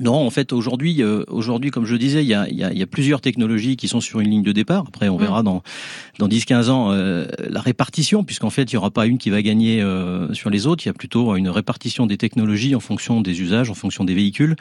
Non, 0.00 0.14
en 0.14 0.30
fait, 0.30 0.52
aujourd'hui, 0.52 1.02
euh, 1.04 1.22
aujourd'hui, 1.28 1.70
comme 1.70 1.84
je 1.84 1.94
disais, 1.94 2.24
il 2.24 2.26
y 2.26 2.34
a, 2.34 2.48
y, 2.50 2.64
a, 2.64 2.72
y 2.72 2.82
a, 2.82 2.86
plusieurs 2.86 3.20
technologies 3.20 3.76
qui 3.76 3.86
sont 3.86 4.00
sur 4.00 4.18
une 4.18 4.28
ligne 4.28 4.42
de 4.42 4.50
départ. 4.50 4.84
Après, 4.88 5.08
on 5.08 5.16
verra 5.16 5.44
dans 5.44 5.62
dans 6.18 6.26
10-15 6.26 6.68
ans 6.68 6.90
euh, 6.90 7.26
la 7.48 7.60
répartition, 7.60 8.24
puisqu'en 8.24 8.50
fait, 8.50 8.64
il 8.64 8.74
y 8.74 8.76
aura 8.76 8.90
pas 8.90 9.06
une 9.06 9.18
qui 9.18 9.30
va 9.30 9.40
gagner 9.40 9.80
euh, 9.82 10.32
sur 10.34 10.50
les 10.50 10.66
autres. 10.66 10.84
Il 10.84 10.88
y 10.88 10.90
a 10.90 10.94
plutôt 10.94 11.36
une 11.36 11.48
répartition 11.48 12.06
des 12.06 12.16
technologies 12.16 12.74
en 12.74 12.80
fonction 12.80 13.20
des 13.20 13.40
usages, 13.40 13.70
en 13.70 13.74
fonction 13.74 14.04
des 14.04 14.14
véhicules, 14.14 14.56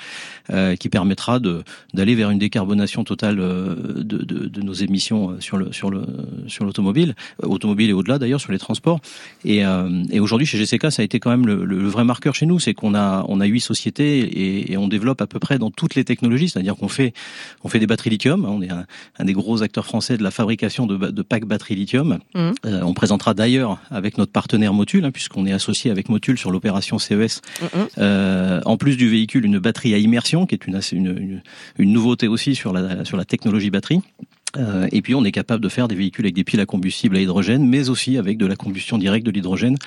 qui 0.79 0.89
permettra 0.89 1.39
de 1.39 1.63
d'aller 1.93 2.15
vers 2.15 2.29
une 2.29 2.37
décarbonation 2.37 3.03
totale 3.03 3.37
de, 3.37 4.03
de, 4.03 4.47
de, 4.47 4.61
nos 4.61 4.73
émissions 4.73 5.39
sur 5.39 5.57
le 5.57 5.71
sur 5.71 5.89
le 5.89 6.05
sur 6.47 6.65
l'automobile, 6.65 7.15
automobile 7.41 7.89
et 7.89 7.93
au-delà 7.93 8.19
d'ailleurs 8.19 8.41
sur 8.41 8.51
les 8.51 8.59
transports. 8.59 8.99
Et, 9.45 9.61
et 10.11 10.19
aujourd'hui, 10.19 10.45
chez 10.45 10.57
GCK, 10.57 10.91
ça 10.91 11.01
a 11.01 11.05
été 11.05 11.19
quand 11.19 11.31
même 11.31 11.47
le, 11.47 11.65
le 11.65 11.87
vrai 11.87 12.03
marqueur 12.03 12.35
chez 12.35 12.45
nous, 12.45 12.59
c'est 12.59 12.73
qu'on 12.73 12.93
a 12.93 13.25
on 13.27 13.39
a 13.39 13.45
huit 13.45 13.61
sociétés 13.61 14.19
et, 14.19 14.73
et 14.73 14.77
on 14.77 14.87
développe 14.87 15.22
à 15.23 15.27
peu 15.27 15.39
près 15.39 15.57
dans 15.57 15.71
toutes 15.71 15.95
les 15.95 16.03
technologies, 16.03 16.49
c'est-à-dire 16.49 16.75
qu'on 16.75 16.89
fait 16.89 17.13
on 17.63 17.69
fait 17.69 17.79
des 17.79 17.87
batteries 17.87 18.11
lithium, 18.11 18.45
on 18.45 18.61
est 18.61 18.69
un, 18.69 19.25
des 19.25 19.33
gros 19.33 19.63
acteurs 19.63 19.85
français 19.85 20.17
de 20.17 20.23
la 20.23 20.31
fabrication 20.31 20.85
de, 20.85 20.97
de 20.97 21.21
packs 21.21 21.45
batteries 21.45 21.75
lithium. 21.75 22.19
Mmh. 22.35 22.51
Euh, 22.65 22.81
on 22.83 22.93
présentera 22.93 23.33
d'ailleurs 23.33 23.79
avec 23.89 24.17
notre 24.17 24.31
partenaire 24.31 24.73
Motul, 24.73 25.05
hein, 25.05 25.11
puisqu'on 25.11 25.45
est 25.45 25.51
associé 25.51 25.91
avec 25.91 26.09
Motul 26.09 26.37
sur 26.37 26.51
l'opération 26.51 26.99
CES, 26.99 27.41
mmh, 27.61 27.65
mmh. 27.65 27.87
euh, 27.97 28.61
en 28.65 28.77
plus 28.77 28.97
du 28.97 29.09
véhicule, 29.09 29.45
une 29.45 29.59
batterie 29.59 29.93
à 29.93 29.97
immersion, 29.97 30.45
qui 30.45 30.55
est 30.55 30.67
une, 30.67 30.79
une, 30.91 31.41
une 31.77 31.93
nouveauté 31.93 32.27
aussi 32.27 32.55
sur 32.55 32.73
la, 32.73 33.05
sur 33.05 33.17
la 33.17 33.25
technologie 33.25 33.69
batterie. 33.69 34.01
Euh, 34.55 34.87
et 34.91 35.01
puis 35.01 35.15
on 35.15 35.25
est 35.25 35.31
capable 35.31 35.63
de 35.63 35.69
faire 35.69 35.87
des 35.87 35.95
véhicules 35.95 36.25
avec 36.25 36.35
des 36.35 36.43
piles 36.43 36.59
à 36.59 36.67
combustible 36.67 37.17
à 37.17 37.21
hydrogène, 37.21 37.67
mais 37.67 37.89
aussi 37.89 38.17
avec 38.17 38.37
de 38.37 38.45
la 38.45 38.55
combustion 38.55 38.99
directe 38.99 39.25
de 39.25 39.31
l'hydrogène, 39.31 39.77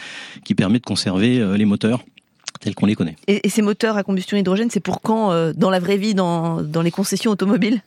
qui 0.45 0.55
permet 0.55 0.78
de 0.78 0.85
conserver 0.85 1.57
les 1.57 1.64
moteurs 1.64 2.05
tels 2.58 2.75
qu'on 2.75 2.86
les 2.86 2.94
connaît. 2.94 3.16
Et, 3.26 3.48
ces 3.48 3.62
moteurs 3.62 3.96
à 3.96 4.02
combustion 4.02 4.36
hydrogène, 4.36 4.70
c'est 4.70 4.80
pour 4.80 5.00
quand 5.00 5.32
euh, 5.32 5.52
dans 5.54 5.70
la 5.70 5.80
vraie 5.80 5.96
vie, 5.96 6.14
dans, 6.14 6.62
dans 6.62 6.82
les 6.82 6.90
concessions 6.90 7.30
automobiles? 7.30 7.80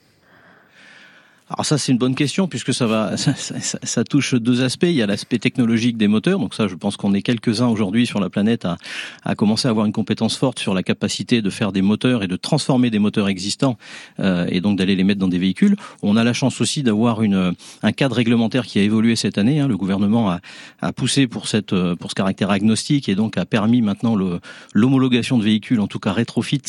Alors 1.49 1.65
ça 1.65 1.77
c'est 1.77 1.91
une 1.91 1.97
bonne 1.97 2.15
question 2.15 2.47
puisque 2.47 2.73
ça 2.73 2.85
va 2.85 3.17
ça, 3.17 4.03
touche 4.03 4.35
deux 4.35 4.63
aspects. 4.63 4.83
Il 4.83 4.93
y 4.93 5.01
a 5.01 5.07
l'aspect 5.07 5.39
technologique 5.39 5.97
des 5.97 6.07
moteurs, 6.07 6.39
donc 6.39 6.53
ça 6.53 6.67
je 6.67 6.75
pense 6.75 6.97
qu'on 6.97 7.13
est 7.13 7.21
quelques-uns 7.21 7.67
aujourd'hui 7.67 8.05
sur 8.05 8.19
la 8.19 8.29
planète 8.29 8.65
à, 8.65 8.77
à 9.23 9.35
commencer 9.35 9.67
à 9.67 9.71
avoir 9.71 9.85
une 9.85 9.91
compétence 9.91 10.37
forte 10.37 10.59
sur 10.59 10.73
la 10.73 10.83
capacité 10.83 11.41
de 11.41 11.49
faire 11.49 11.71
des 11.71 11.81
moteurs 11.81 12.23
et 12.23 12.27
de 12.27 12.35
transformer 12.35 12.89
des 12.89 12.99
moteurs 12.99 13.29
existants 13.29 13.77
euh, 14.19 14.45
et 14.49 14.61
donc 14.61 14.77
d'aller 14.77 14.95
les 14.95 15.03
mettre 15.03 15.19
dans 15.19 15.27
des 15.27 15.39
véhicules. 15.39 15.75
On 16.01 16.15
a 16.15 16.23
la 16.23 16.33
chance 16.33 16.61
aussi 16.61 16.83
d'avoir 16.83 17.21
un 17.21 17.91
cadre 17.91 18.15
réglementaire 18.15 18.65
qui 18.65 18.79
a 18.79 18.83
évolué 18.83 19.15
cette 19.15 19.37
année. 19.37 19.59
Hein. 19.59 19.67
Le 19.67 19.77
gouvernement 19.77 20.37
a, 20.81 20.91
poussé 20.93 21.27
pour 21.27 21.47
ce 21.47 22.13
caractère 22.13 22.51
agnostique 22.51 23.09
et 23.09 23.15
donc 23.15 23.37
a 23.37 23.45
permis 23.45 23.81
maintenant 23.81 24.15
l'homologation 24.73 25.37
de 25.37 25.43
véhicules, 25.43 25.79
en 25.79 25.87
tout 25.87 25.99
cas 25.99 26.13
rétrofit 26.13 26.61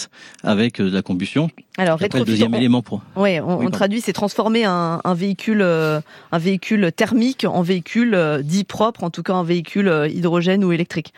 avec 0.42 0.80
euh, 0.80 0.90
de 0.90 0.94
la 0.94 1.02
combustion. 1.02 1.50
Alors 1.80 1.98
rétrofit. 1.98 2.24
deuxième 2.24 2.54
élément 2.54 2.82
pour. 2.82 3.00
Ouais, 3.16 3.40
on, 3.40 3.60
on 3.60 3.70
traduit 3.70 4.02
c'est 4.02 4.12
transformer 4.12 4.64
un, 4.64 5.00
véhicule, 5.14 5.62
euh, 5.62 6.02
un 6.30 6.38
véhicule 6.38 6.92
thermique 6.94 7.46
en 7.48 7.62
véhicule 7.62 8.14
euh, 8.14 8.42
dit 8.42 8.64
propre, 8.64 9.02
en 9.02 9.08
tout 9.08 9.22
cas 9.22 9.32
un 9.32 9.44
véhicule 9.44 9.88
euh, 9.88 10.06
hydrogène 10.06 10.62
ou 10.62 10.72
électrique. 10.72 11.14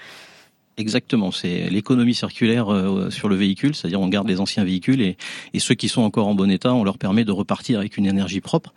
Exactement, 0.79 1.33
c'est 1.33 1.69
l'économie 1.69 2.15
circulaire 2.15 2.69
sur 3.11 3.29
le 3.29 3.37
véhicule, 3.37 3.75
c'est-à-dire 3.75 4.01
on 4.01 4.09
garde 4.09 4.27
les 4.27 4.41
anciens 4.41 4.65
véhicules 4.65 5.03
et, 5.03 5.19
et, 5.53 5.59
ceux 5.59 5.75
qui 5.75 5.89
sont 5.89 6.01
encore 6.01 6.29
en 6.29 6.35
bon 6.35 6.51
état, 6.51 6.73
on 6.73 6.83
leur 6.83 6.97
permet 6.97 7.27
de 7.27 7.33
repartir 7.33 7.79
avec 7.79 7.99
une 7.99 8.07
énergie 8.07 8.41
propre. 8.41 8.73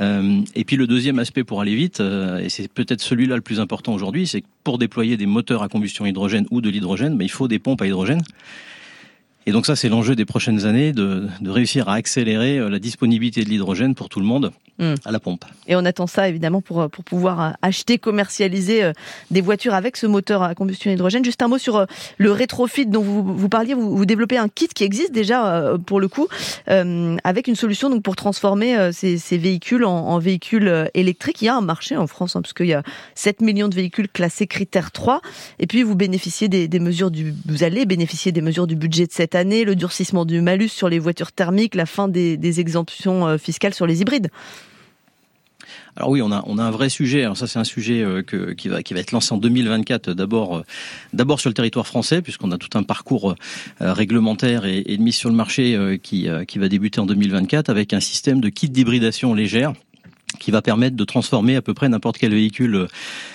Euh, 0.00 0.40
et 0.56 0.64
puis 0.64 0.74
le 0.76 0.88
deuxième 0.88 1.20
aspect 1.20 1.44
pour 1.44 1.60
aller 1.60 1.76
vite, 1.76 2.00
euh, 2.00 2.38
et 2.38 2.48
c'est 2.48 2.66
peut-être 2.66 3.00
celui-là 3.00 3.36
le 3.36 3.42
plus 3.42 3.60
important 3.60 3.94
aujourd'hui, 3.94 4.26
c'est 4.26 4.40
que 4.40 4.46
pour 4.64 4.76
déployer 4.76 5.16
des 5.16 5.26
moteurs 5.26 5.62
à 5.62 5.68
combustion 5.68 6.04
hydrogène 6.04 6.46
ou 6.50 6.60
de 6.60 6.68
l'hydrogène, 6.68 7.16
ben, 7.16 7.24
il 7.24 7.30
faut 7.30 7.46
des 7.46 7.60
pompes 7.60 7.80
à 7.80 7.86
hydrogène. 7.86 8.22
Et 9.48 9.52
donc 9.52 9.64
ça, 9.64 9.76
c'est 9.76 9.88
l'enjeu 9.88 10.16
des 10.16 10.24
prochaines 10.24 10.66
années, 10.66 10.92
de, 10.92 11.28
de, 11.40 11.50
réussir 11.50 11.88
à 11.88 11.94
accélérer 11.94 12.58
euh, 12.58 12.68
la 12.68 12.80
disponibilité 12.80 13.44
de 13.44 13.48
l'hydrogène 13.48 13.94
pour 13.94 14.08
tout 14.08 14.18
le 14.18 14.26
monde 14.26 14.50
mmh. 14.80 14.94
à 15.04 15.12
la 15.12 15.20
pompe. 15.20 15.44
Et 15.68 15.76
on 15.76 15.84
attend 15.84 16.08
ça 16.08 16.28
évidemment 16.28 16.60
pour, 16.60 16.80
euh, 16.80 16.88
pour 16.88 17.04
pouvoir 17.04 17.40
euh, 17.40 17.50
acheter, 17.62 17.98
commercialiser 17.98 18.90
des 19.30 19.40
voitures 19.40 19.74
avec 19.74 19.96
ce 19.96 20.08
moteur 20.08 20.42
à 20.42 20.56
combustion 20.56 20.90
hydrogène. 20.90 21.24
Juste 21.24 21.42
un 21.42 21.48
mot 21.48 21.58
sur 21.58 21.86
le 22.18 22.32
rétrofit 22.32 22.86
dont 22.86 23.02
vous, 23.02 23.22
vous 23.22 23.48
parliez. 23.48 23.74
Vous, 23.74 23.96
vous 23.96 24.04
développez 24.04 24.36
un 24.36 24.48
kit 24.48 24.66
qui 24.66 24.82
existe 24.82 25.12
déjà 25.12 25.74
pour 25.86 26.00
le 26.00 26.08
coup, 26.08 26.26
euh, 26.68 27.16
avec 27.22 27.46
une 27.46 27.54
solution 27.54 27.88
donc 27.88 28.02
pour 28.02 28.16
transformer 28.16 28.90
ces, 28.92 29.16
ces 29.16 29.38
véhicules 29.38 29.84
en, 29.84 30.08
en, 30.08 30.18
véhicules 30.18 30.90
électriques. 30.94 31.40
Il 31.42 31.44
y 31.44 31.48
a 31.48 31.56
un 31.56 31.60
marché 31.60 31.96
en 31.96 32.08
France, 32.08 32.34
hein, 32.34 32.42
parce 32.42 32.52
qu'il 32.52 32.66
y 32.66 32.74
a 32.74 32.82
7 33.14 33.42
millions 33.42 33.68
de 33.68 33.76
véhicules 33.76 34.08
classés 34.08 34.48
critère 34.48 34.90
3. 34.90 35.20
Et 35.60 35.68
puis 35.68 35.84
vous 35.84 35.94
bénéficiez 35.94 36.48
des, 36.48 36.66
des 36.66 36.80
mesures 36.80 37.12
du, 37.12 37.32
vous 37.46 37.62
allez 37.62 37.86
bénéficier 37.86 38.32
des 38.32 38.42
mesures 38.42 38.66
du 38.66 38.74
budget 38.74 39.06
de 39.06 39.12
cette 39.12 39.35
le 39.44 39.74
durcissement 39.74 40.24
du 40.24 40.40
malus 40.40 40.68
sur 40.68 40.88
les 40.88 40.98
voitures 40.98 41.32
thermiques, 41.32 41.74
la 41.74 41.86
fin 41.86 42.08
des, 42.08 42.60
exemptions 42.60 43.26
euh, 43.26 43.38
fiscales 43.38 43.74
sur 43.74 43.86
les 43.86 44.00
hybrides. 44.00 44.28
Alors 45.96 46.10
oui, 46.10 46.22
on 46.22 46.30
a 46.30 46.62
un 46.62 46.70
vrai 46.70 46.88
sujet. 46.88 47.26
Ça 47.34 47.46
c'est 47.46 47.58
un 47.58 47.64
sujet 47.64 48.02
euh, 48.02 48.22
qui 48.22 48.68
va 48.68 48.80
être 48.80 49.12
lancé 49.12 49.32
en 49.32 49.38
2024. 49.38 50.12
D'abord 50.12 50.58
euh, 50.58 50.62
d'abord 51.12 51.40
sur 51.40 51.50
le 51.50 51.54
territoire 51.54 51.86
français 51.86 52.22
puisqu'on 52.22 52.50
a 52.52 52.58
tout 52.58 52.78
un 52.78 52.82
parcours 52.82 53.34
réglementaire 53.80 54.64
et, 54.66 54.82
de 54.82 55.02
mise 55.02 55.16
sur 55.16 55.30
le 55.30 55.36
marché 55.36 55.98
qui 56.02 56.28
va 56.28 56.68
débuter 56.68 57.00
en 57.00 57.06
2024 57.06 57.70
avec 57.70 57.92
un 57.94 58.00
système 58.00 58.40
de 58.40 58.48
kit 58.48 58.68
d'hybridation 58.68 59.34
légère 59.34 59.72
qui 60.38 60.50
va 60.50 60.60
permettre 60.60 60.96
de 60.96 61.04
transformer 61.04 61.56
à 61.56 61.62
peu 61.62 61.72
près 61.72 61.88
n'importe 61.88 62.18
quel 62.18 62.32
véhicule 62.32 62.88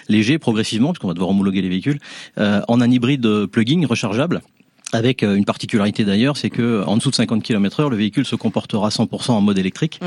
léger 0.08 0.38
progressivement, 0.38 0.92
puisqu'on 0.92 1.08
va 1.08 1.14
devoir 1.16 1.32
homologuer 1.32 1.62
les 1.62 1.70
véhicules, 1.70 2.00
en 2.38 2.82
un 2.82 2.92
hybride 2.92 3.48
plug-in 3.48 3.88
rechargeable 3.88 4.42
avec 4.92 5.24
euh, 5.24 5.36
une 5.36 5.46
particularité 5.46 6.06
d'ailleurs, 6.06 6.38
c'est 6.38 6.50
que 6.50 6.84
en 6.86 6.98
dessous 6.98 7.10
de 7.10 7.16
50 7.16 7.44
km/h, 7.44 7.90
le 7.90 7.96
véhicule 7.96 8.26
se 8.26 8.36
comportera 8.36 8.90
100% 8.90 9.32
en 9.32 9.42
mode 9.42 9.58
électrique, 9.58 10.00
mmh. 10.02 10.06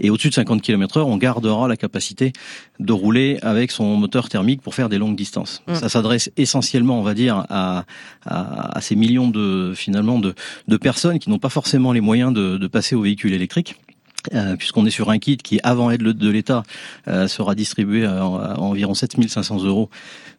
et 0.00 0.10
au-dessus 0.10 0.30
de 0.30 0.34
50 0.34 0.62
km/h, 0.62 1.02
on 1.02 1.16
gardera 1.16 1.68
la 1.68 1.76
capacité 1.76 2.32
de 2.80 2.92
rouler 2.92 3.38
avec 3.42 3.70
son 3.70 3.96
moteur 3.96 4.28
thermique 4.28 4.60
pour 4.60 4.74
faire 4.74 4.88
des 4.88 4.98
longues 4.98 5.16
distances. 5.16 5.62
Mmh. 5.66 5.74
Ça 5.74 5.88
s'adresse 5.88 6.30
essentiellement, 6.36 6.98
on 6.98 7.02
va 7.02 7.14
dire, 7.14 7.44
à, 7.48 7.84
à, 8.26 8.76
à, 8.76 8.80
ces 8.80 8.96
millions 8.96 9.28
de 9.28 9.72
finalement 9.74 10.18
de, 10.18 10.34
de 10.68 10.76
personnes 10.76 11.18
qui 11.18 11.30
n'ont 11.30 11.38
pas 11.38 11.48
forcément 11.48 11.92
les 11.92 12.00
moyens 12.00 12.32
de, 12.32 12.58
de 12.58 12.66
passer 12.66 12.94
au 12.94 13.02
véhicule 13.02 13.32
électrique. 13.32 13.76
Euh, 14.32 14.56
puisqu'on 14.56 14.86
est 14.86 14.90
sur 14.90 15.10
un 15.10 15.18
kit 15.18 15.36
qui, 15.36 15.60
avant 15.62 15.90
aide 15.90 16.02
de 16.02 16.30
l'État, 16.30 16.62
euh, 17.08 17.28
sera 17.28 17.54
distribué 17.54 18.06
à, 18.06 18.22
à 18.22 18.58
environ 18.58 18.94
7500 18.94 19.64
euros 19.64 19.90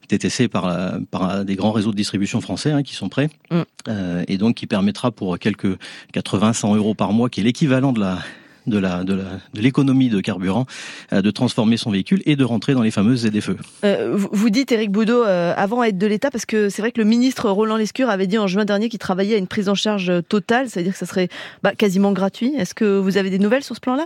TTC 0.07 0.47
par, 0.47 0.99
par 1.11 1.45
des 1.45 1.55
grands 1.55 1.71
réseaux 1.71 1.91
de 1.91 1.95
distribution 1.95 2.41
français 2.41 2.71
hein, 2.71 2.83
qui 2.83 2.93
sont 2.93 3.09
prêts, 3.09 3.29
mm. 3.51 3.61
euh, 3.87 4.23
et 4.27 4.37
donc 4.37 4.55
qui 4.55 4.67
permettra 4.67 5.11
pour 5.11 5.37
quelques 5.39 5.77
80-100 6.13 6.75
euros 6.75 6.93
par 6.93 7.11
mois, 7.11 7.29
qui 7.29 7.41
est 7.41 7.43
l'équivalent 7.43 7.91
de 7.91 7.99
la 7.99 8.19
de 8.67 8.77
la 8.77 9.03
de 9.03 9.61
l'économie 9.61 10.09
de, 10.09 10.21
carburant, 10.21 10.65
euh, 11.13 11.21
de 11.21 11.31
transformer 11.31 11.77
son 11.77 11.91
véhicule 11.91 12.21
et 12.25 12.35
de 12.35 12.43
rentrer 12.43 12.73
dans 12.73 12.81
les 12.81 12.91
fameuses 12.91 13.27
ZFE. 13.27 13.51
Euh, 13.83 14.13
vous 14.15 14.49
dites, 14.49 14.71
Éric 14.71 14.91
Boudot, 14.91 15.23
euh, 15.23 15.53
avant 15.55 15.83
aide 15.83 15.97
de 15.97 16.07
l'État, 16.07 16.31
parce 16.31 16.45
que 16.45 16.69
c'est 16.69 16.81
vrai 16.81 16.91
que 16.91 16.99
le 16.99 17.07
ministre 17.07 17.49
Roland 17.49 17.77
Lescure 17.77 18.09
avait 18.09 18.27
dit 18.27 18.37
en 18.37 18.47
juin 18.47 18.65
dernier 18.65 18.89
qu'il 18.89 18.99
travaillait 18.99 19.35
à 19.35 19.37
une 19.37 19.47
prise 19.47 19.69
en 19.69 19.75
charge 19.75 20.11
totale, 20.27 20.69
c'est-à-dire 20.69 20.93
que 20.93 20.99
ça 20.99 21.05
serait 21.05 21.29
bah, 21.63 21.73
quasiment 21.75 22.11
gratuit. 22.11 22.53
Est-ce 22.57 22.73
que 22.73 22.97
vous 22.97 23.17
avez 23.17 23.29
des 23.29 23.39
nouvelles 23.39 23.63
sur 23.63 23.75
ce 23.75 23.81
plan-là? 23.81 24.05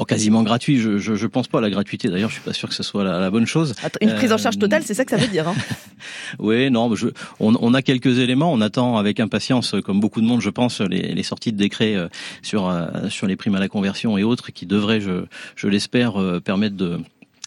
Oh, 0.00 0.04
quasiment 0.04 0.44
gratuit, 0.44 0.78
je, 0.78 0.98
je, 0.98 1.16
je, 1.16 1.26
pense 1.26 1.48
pas 1.48 1.58
à 1.58 1.60
la 1.60 1.70
gratuité. 1.70 2.08
D'ailleurs, 2.08 2.28
je 2.28 2.34
suis 2.34 2.44
pas 2.44 2.52
sûr 2.52 2.68
que 2.68 2.74
ce 2.76 2.84
soit 2.84 3.02
la, 3.02 3.18
la 3.18 3.32
bonne 3.32 3.48
chose. 3.48 3.74
une 4.00 4.14
prise 4.14 4.32
en 4.32 4.38
charge 4.38 4.54
euh, 4.54 4.60
totale, 4.60 4.84
c'est 4.84 4.94
ça 4.94 5.04
que 5.04 5.10
ça 5.10 5.16
veut 5.16 5.26
dire. 5.26 5.48
Hein 5.48 5.56
oui, 6.38 6.70
non, 6.70 6.94
je, 6.94 7.08
on, 7.40 7.56
on, 7.60 7.74
a 7.74 7.82
quelques 7.82 8.20
éléments. 8.20 8.52
On 8.52 8.60
attend 8.60 8.96
avec 8.96 9.18
impatience, 9.18 9.74
comme 9.84 9.98
beaucoup 9.98 10.20
de 10.20 10.26
monde, 10.26 10.40
je 10.40 10.50
pense, 10.50 10.80
les, 10.80 11.12
les 11.12 11.22
sorties 11.24 11.50
de 11.50 11.56
décrets 11.56 11.96
euh, 11.96 12.06
sur 12.42 12.68
euh, 12.68 13.08
sur 13.08 13.26
les 13.26 13.34
primes 13.34 13.56
à 13.56 13.58
la 13.58 13.66
conversion 13.66 14.16
et 14.16 14.22
autres, 14.22 14.52
qui 14.52 14.66
devraient, 14.66 15.00
je, 15.00 15.24
je 15.56 15.66
l'espère, 15.66 16.14
permettre 16.44 16.76
de 16.76 17.00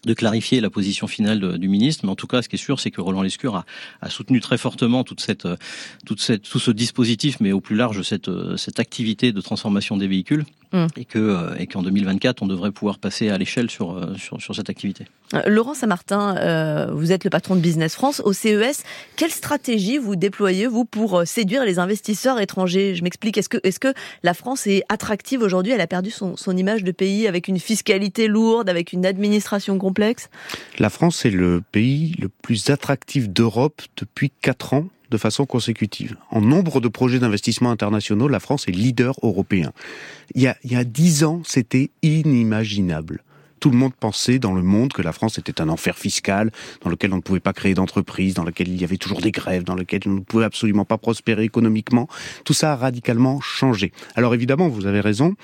de 0.06 0.14
clarifier 0.14 0.60
la 0.62 0.72
position 0.72 1.08
finale 1.08 1.60
du 1.60 1.70
ministre, 1.70 2.06
mais 2.06 2.12
en 2.12 2.16
tout 2.16 2.26
cas, 2.28 2.42
ce 2.42 2.50
qui 2.50 2.56
est 2.56 2.60
sûr, 2.60 2.80
c'est 2.80 2.90
que 2.90 3.00
Roland 3.02 3.22
Lescure 3.22 3.56
a, 3.56 3.66
a, 4.02 4.10
soutenu 4.10 4.42
très 4.42 4.58
fortement 4.58 5.04
toute 5.04 5.22
cette, 5.22 5.48
toute 6.08 6.20
cette, 6.20 6.42
tout 6.42 6.60
ce 6.60 6.72
dispositif, 6.72 7.40
mais 7.40 7.52
au 7.52 7.62
plus 7.62 7.76
large 7.76 8.02
cette, 8.02 8.32
cette 8.58 8.80
activité 8.80 9.32
de 9.32 9.40
transformation 9.42 9.98
des 9.98 10.08
véhicules. 10.08 10.44
Mmh. 10.74 10.88
et 10.96 11.04
que 11.04 11.20
euh, 11.20 11.56
et 11.60 11.68
qu'en 11.68 11.84
2024 11.84 12.44
on 12.44 12.48
devrait 12.48 12.72
pouvoir 12.72 12.98
passer 12.98 13.28
à 13.30 13.38
l'échelle 13.38 13.70
sur, 13.70 13.92
euh, 13.92 14.16
sur, 14.16 14.42
sur 14.42 14.56
cette 14.56 14.70
activité. 14.70 15.06
Euh, 15.34 15.42
Laurent 15.46 15.74
Saint-Martin, 15.74 16.88
vous 16.94 17.12
êtes 17.12 17.26
le 17.26 17.30
patron 17.30 17.56
de 17.56 17.60
Business 17.60 17.94
France 17.94 18.22
au 18.24 18.32
CES. 18.32 18.84
Quelle 19.18 19.32
stratégie 19.32 19.98
vous 19.98 20.16
déployez 20.16 20.68
vous 20.68 20.86
pour 20.86 21.24
séduire 21.26 21.66
les 21.66 21.78
investisseurs 21.78 22.40
étrangers? 22.40 22.96
Je 22.96 23.04
m'explique. 23.04 23.38
Est-ce 23.38 23.50
que 23.50 23.58
est-ce 23.64 23.80
que 23.80 23.94
la 24.24 24.34
France 24.34 24.66
est 24.66 24.84
attractive 24.88 25.42
aujourd'hui? 25.42 25.74
Elle 25.74 25.82
a 25.82 25.88
perdu 25.88 26.10
son, 26.10 26.38
son 26.38 26.56
image 26.56 26.86
de 26.86 26.92
pays 26.92 27.28
avec 27.28 27.50
une 27.50 27.60
fiscalité 27.60 28.28
lourde, 28.28 28.70
avec 28.70 28.94
une 28.94 29.06
administration 29.06 29.78
complexe? 29.78 30.30
La 30.80 30.90
France 30.90 31.26
est 31.26 31.32
le 31.32 31.62
pays 31.72 32.16
le 32.18 32.30
plus 32.30 32.70
attractif 32.70 33.28
d'Europe 33.28 33.82
depuis 33.98 34.32
quatre 34.42 34.74
ans 34.74 34.88
de 35.12 35.18
façon 35.18 35.46
consécutive. 35.46 36.16
En 36.32 36.42
nombre 36.42 36.82
de 36.82 36.88
projets 36.88 37.20
d'investissement 37.20 37.70
internationaux, 37.70 38.28
la 38.28 38.40
France 38.40 38.68
est 38.68 38.72
leader 38.72 39.14
européen. 39.22 39.74
Il 40.34 40.42
y 40.42 40.48
a, 40.48 40.58
il 40.64 40.72
y 40.72 40.76
a 40.76 40.84
dix 40.84 41.24
ans, 41.24 41.42
c'était 41.46 41.92
inimaginable 42.02 43.24
tout 43.62 43.70
le 43.70 43.78
monde 43.78 43.94
pensait 43.94 44.40
dans 44.40 44.54
le 44.54 44.64
monde 44.64 44.92
que 44.92 45.02
la 45.02 45.14
France 45.14 45.38
était 45.38 45.62
un 45.62 45.70
enfer 45.70 45.98
fiscal, 45.98 46.52
dans 46.84 46.90
lequel 46.90 47.14
on 47.14 47.18
ne 47.18 47.22
pouvait 47.22 47.40
pas 47.40 47.54
créer 47.54 47.76
d'entreprise, 47.76 48.34
dans 48.34 48.44
lequel 48.44 48.68
il 48.68 48.82
y 48.82 48.84
avait 48.84 48.98
toujours 48.98 49.22
des 49.22 49.32
grèves, 49.32 49.64
dans 49.64 49.76
lequel 49.76 50.02
on 50.08 50.16
ne 50.16 50.20
pouvait 50.20 50.46
absolument 50.46 50.84
pas 50.84 50.98
prospérer 50.98 51.44
économiquement. 51.44 52.08
Tout 52.44 52.54
ça 52.54 52.74
a 52.74 52.76
radicalement 52.76 53.40
changé. 53.40 53.94
Alors 54.16 54.34
évidemment, 54.34 54.68
vous 54.68 54.88
avez 54.88 55.00
raison, 55.00 55.36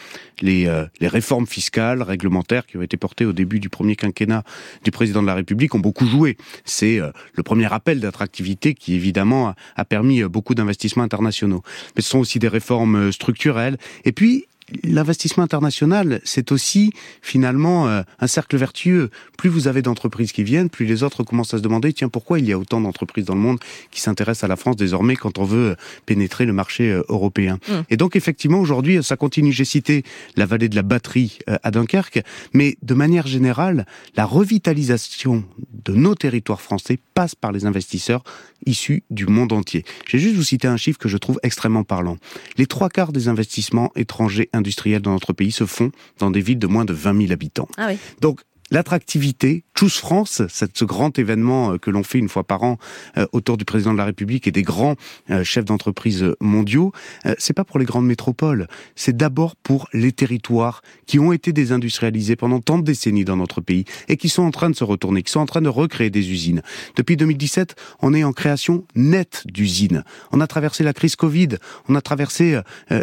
les, 0.42 0.68
euh, 0.68 0.86
les 1.00 1.08
réformes 1.08 1.46
fiscales, 1.46 2.02
réglementaires 2.02 2.66
qui 2.66 2.78
ont 2.78 2.82
été 2.82 2.98
portées 2.98 3.26
au 3.26 3.34
début 3.34 3.60
du 3.60 3.70
premier 3.70 3.96
quinquennat 3.96 4.44
du 4.84 4.90
président 4.90 5.22
de 5.22 5.28
la 5.28 5.36
République 5.36 5.76
ont 5.76 5.80
beaucoup 5.80 6.08
joué. 6.08 6.38
C'est 6.66 7.00
euh, 7.00 7.12
le 7.34 7.44
premier 7.44 7.72
appel 7.72 8.00
d'attractivité 8.00 8.74
qui 8.74 8.96
évidemment 8.96 9.50
a, 9.50 9.56
a 9.76 9.86
permis 9.86 10.24
euh, 10.24 10.28
beaucoup 10.28 10.56
d'investissements 10.56 11.04
internationaux. 11.04 11.62
Mais 11.96 12.02
ce 12.02 12.10
sont 12.10 12.20
aussi 12.20 12.40
des 12.40 12.48
réformes 12.48 13.12
structurelles. 13.12 13.78
Et 14.06 14.12
puis, 14.12 14.48
l'investissement 14.84 15.44
international, 15.44 16.22
c'est 16.24 16.52
aussi 16.52 16.92
finalement 17.22 17.88
euh, 17.88 18.02
un 18.20 18.28
cercle 18.28 18.58
vertueux. 18.58 19.10
Plus 19.38 19.50
vous 19.50 19.68
avez 19.68 19.82
d'entreprises 19.82 20.32
qui 20.32 20.44
viennent, 20.44 20.70
plus 20.70 20.86
les 20.86 21.04
autres 21.04 21.24
commencent 21.24 21.54
à 21.54 21.58
se 21.58 21.64
demander 21.64 21.94
tiens 21.94 22.10
pourquoi 22.10 22.40
il 22.40 22.48
y 22.48 22.54
a 22.54 22.58
autant 22.58 22.82
d'entreprises 22.82 23.26
dans 23.26 23.36
le 23.36 23.42
monde 23.42 23.60
qui 23.92 24.02
s'intéressent 24.02 24.44
à 24.44 24.48
la 24.48 24.56
France 24.56 24.76
désormais 24.76 25.16
quand 25.16 25.38
on 25.38 25.44
veut 25.44 25.76
pénétrer 26.06 26.46
le 26.46 26.54
marché 26.54 26.92
euh, 26.92 27.04
européen. 27.10 27.60
Mmh. 27.68 27.74
Et 27.90 27.98
donc 27.98 28.16
effectivement 28.16 28.60
aujourd'hui 28.60 29.04
ça 29.04 29.16
continue. 29.16 29.52
J'ai 29.52 29.66
cité 29.66 30.04
la 30.36 30.46
vallée 30.46 30.70
de 30.70 30.76
la 30.76 30.84
batterie 30.84 31.40
euh, 31.50 31.58
à 31.64 31.72
Dunkerque, 31.72 32.22
mais 32.54 32.78
de 32.82 32.94
manière 32.94 33.28
générale 33.28 33.86
la 34.16 34.26
revitalisation 34.26 35.44
de 35.86 35.94
nos 35.94 36.16
territoires 36.16 36.62
français 36.62 37.00
passe 37.18 37.34
par 37.34 37.52
les 37.52 37.66
investisseurs 37.66 38.24
issus 38.68 39.04
du 39.10 39.26
monde 39.26 39.52
entier. 39.52 39.84
J'ai 40.08 40.20
juste 40.20 40.36
vous 40.36 40.44
citer 40.44 40.68
un 40.68 40.78
chiffre 40.78 41.00
que 41.00 41.10
je 41.10 41.18
trouve 41.18 41.40
extrêmement 41.42 41.84
parlant. 41.84 42.18
Les 42.60 42.68
trois 42.68 42.90
quarts 42.90 43.12
des 43.12 43.28
investissements 43.28 43.92
étrangers 43.96 44.52
industriels 44.54 45.02
dans 45.02 45.14
notre 45.14 45.34
pays 45.34 45.52
se 45.52 45.66
font 45.66 45.92
dans 46.20 46.30
des 46.30 46.42
villes 46.42 46.60
de 46.60 46.68
moins 46.68 46.86
de 46.86 46.94
20 46.94 47.22
000 47.22 47.32
habitants. 47.32 47.68
Ah 47.76 47.88
oui. 47.90 47.98
Donc 48.22 48.42
l'attractivité, 48.70 49.64
Choose 49.78 49.98
France, 49.98 50.42
ce 50.50 50.86
grand 50.86 51.20
événement 51.20 51.74
euh, 51.74 51.78
que 51.78 51.92
l'on 51.92 52.02
fait 52.02 52.18
une 52.18 52.30
fois 52.30 52.44
par 52.44 52.64
an 52.64 52.80
euh, 53.16 53.28
autour 53.32 53.58
du 53.58 53.66
président 53.66 53.94
de 53.94 53.98
la 54.00 54.06
République 54.06 54.48
et 54.48 54.52
des 54.52 54.64
grands 54.64 54.96
euh, 55.30 55.44
chefs 55.44 55.66
d'entreprise 55.66 56.26
mondiaux, 56.40 56.92
c'est 57.38 57.54
pas 57.54 57.64
pour 57.64 57.78
les 57.78 57.86
grandes 57.86 58.08
métropoles, 58.08 58.68
c'est 58.96 59.16
d'abord 59.16 59.56
pour 59.56 59.88
les 59.94 60.12
territoires 60.12 60.82
qui 61.06 61.20
ont 61.20 61.32
été 61.32 61.54
désindustrialisés 61.54 62.36
pendant 62.36 62.60
tant 62.60 62.80
de 62.80 62.84
décennies 62.84 63.26
dans 63.26 63.36
notre 63.36 63.62
pays 63.62 63.86
et 64.08 64.18
qui 64.18 64.30
sont 64.30 64.44
en 64.44 64.52
train 64.52 64.70
de 64.70 64.76
se 64.76 64.84
retourner, 64.84 65.22
qui 65.22 65.32
sont 65.32 65.42
en 65.42 65.46
train 65.46 65.62
de 65.62 65.70
recréer 65.70 66.10
des 66.10 66.32
usines. 66.32 66.62
Depuis 66.96 67.18
2017, 67.18 67.76
on 68.02 68.14
est 68.14 68.24
en 68.24 68.34
création 68.34 68.86
nette 68.96 69.44
d'usines. 69.46 70.04
On 70.32 70.42
a 70.42 70.48
traversé 70.48 70.84
la 70.84 70.94
crise 70.94 71.16
Covid, 71.16 71.50
on 71.88 71.96
a 71.96 72.02
traversé 72.02 72.60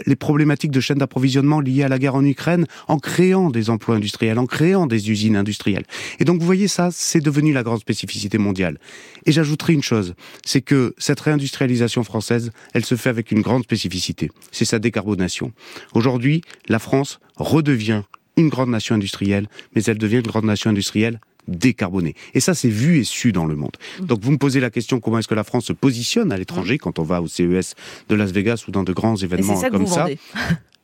les 0.06 0.16
problématiques 0.16 0.70
de 0.70 0.80
chaîne 0.80 0.98
d'approvisionnement 0.98 1.60
liées 1.60 1.84
à 1.84 1.88
la 1.88 1.98
guerre 1.98 2.16
en 2.16 2.24
Ukraine 2.24 2.66
en 2.88 2.98
créant 2.98 3.50
des 3.50 3.70
emplois 3.70 3.96
industriels, 3.96 4.38
en 4.38 4.46
créant 4.46 4.86
des 4.86 5.10
usines 5.10 5.36
industrielles 5.36 5.84
et 6.18 6.24
donc 6.24 6.40
vous 6.40 6.46
voyez 6.46 6.63
ça, 6.68 6.90
c'est 6.92 7.20
devenu 7.20 7.52
la 7.52 7.62
grande 7.62 7.80
spécificité 7.80 8.38
mondiale. 8.38 8.78
Et 9.26 9.32
j'ajouterai 9.32 9.72
une 9.72 9.82
chose, 9.82 10.14
c'est 10.44 10.60
que 10.60 10.94
cette 10.98 11.20
réindustrialisation 11.20 12.04
française, 12.04 12.50
elle 12.72 12.84
se 12.84 12.94
fait 12.94 13.10
avec 13.10 13.30
une 13.30 13.42
grande 13.42 13.64
spécificité, 13.64 14.30
c'est 14.52 14.64
sa 14.64 14.78
décarbonation. 14.78 15.52
Aujourd'hui, 15.94 16.42
la 16.68 16.78
France 16.78 17.20
redevient 17.36 18.02
une 18.36 18.48
grande 18.48 18.70
nation 18.70 18.94
industrielle, 18.94 19.48
mais 19.74 19.82
elle 19.84 19.98
devient 19.98 20.16
une 20.16 20.22
grande 20.22 20.44
nation 20.44 20.70
industrielle 20.70 21.20
décarbonée. 21.46 22.14
Et 22.32 22.40
ça, 22.40 22.54
c'est 22.54 22.68
vu 22.68 22.98
et 22.98 23.04
su 23.04 23.32
dans 23.32 23.44
le 23.44 23.54
monde. 23.54 23.76
Mmh. 24.00 24.06
Donc 24.06 24.20
vous 24.22 24.32
me 24.32 24.38
posez 24.38 24.60
la 24.60 24.70
question 24.70 25.00
comment 25.00 25.18
est-ce 25.18 25.28
que 25.28 25.34
la 25.34 25.44
France 25.44 25.66
se 25.66 25.72
positionne 25.72 26.32
à 26.32 26.36
l'étranger 26.36 26.76
mmh. 26.76 26.78
quand 26.78 26.98
on 26.98 27.02
va 27.02 27.20
au 27.20 27.28
CES 27.28 27.74
de 28.08 28.14
Las 28.14 28.32
Vegas 28.32 28.64
ou 28.66 28.70
dans 28.70 28.82
de 28.82 28.92
grands 28.92 29.16
événements 29.16 29.60
comme 29.70 29.86
ça. 29.86 30.06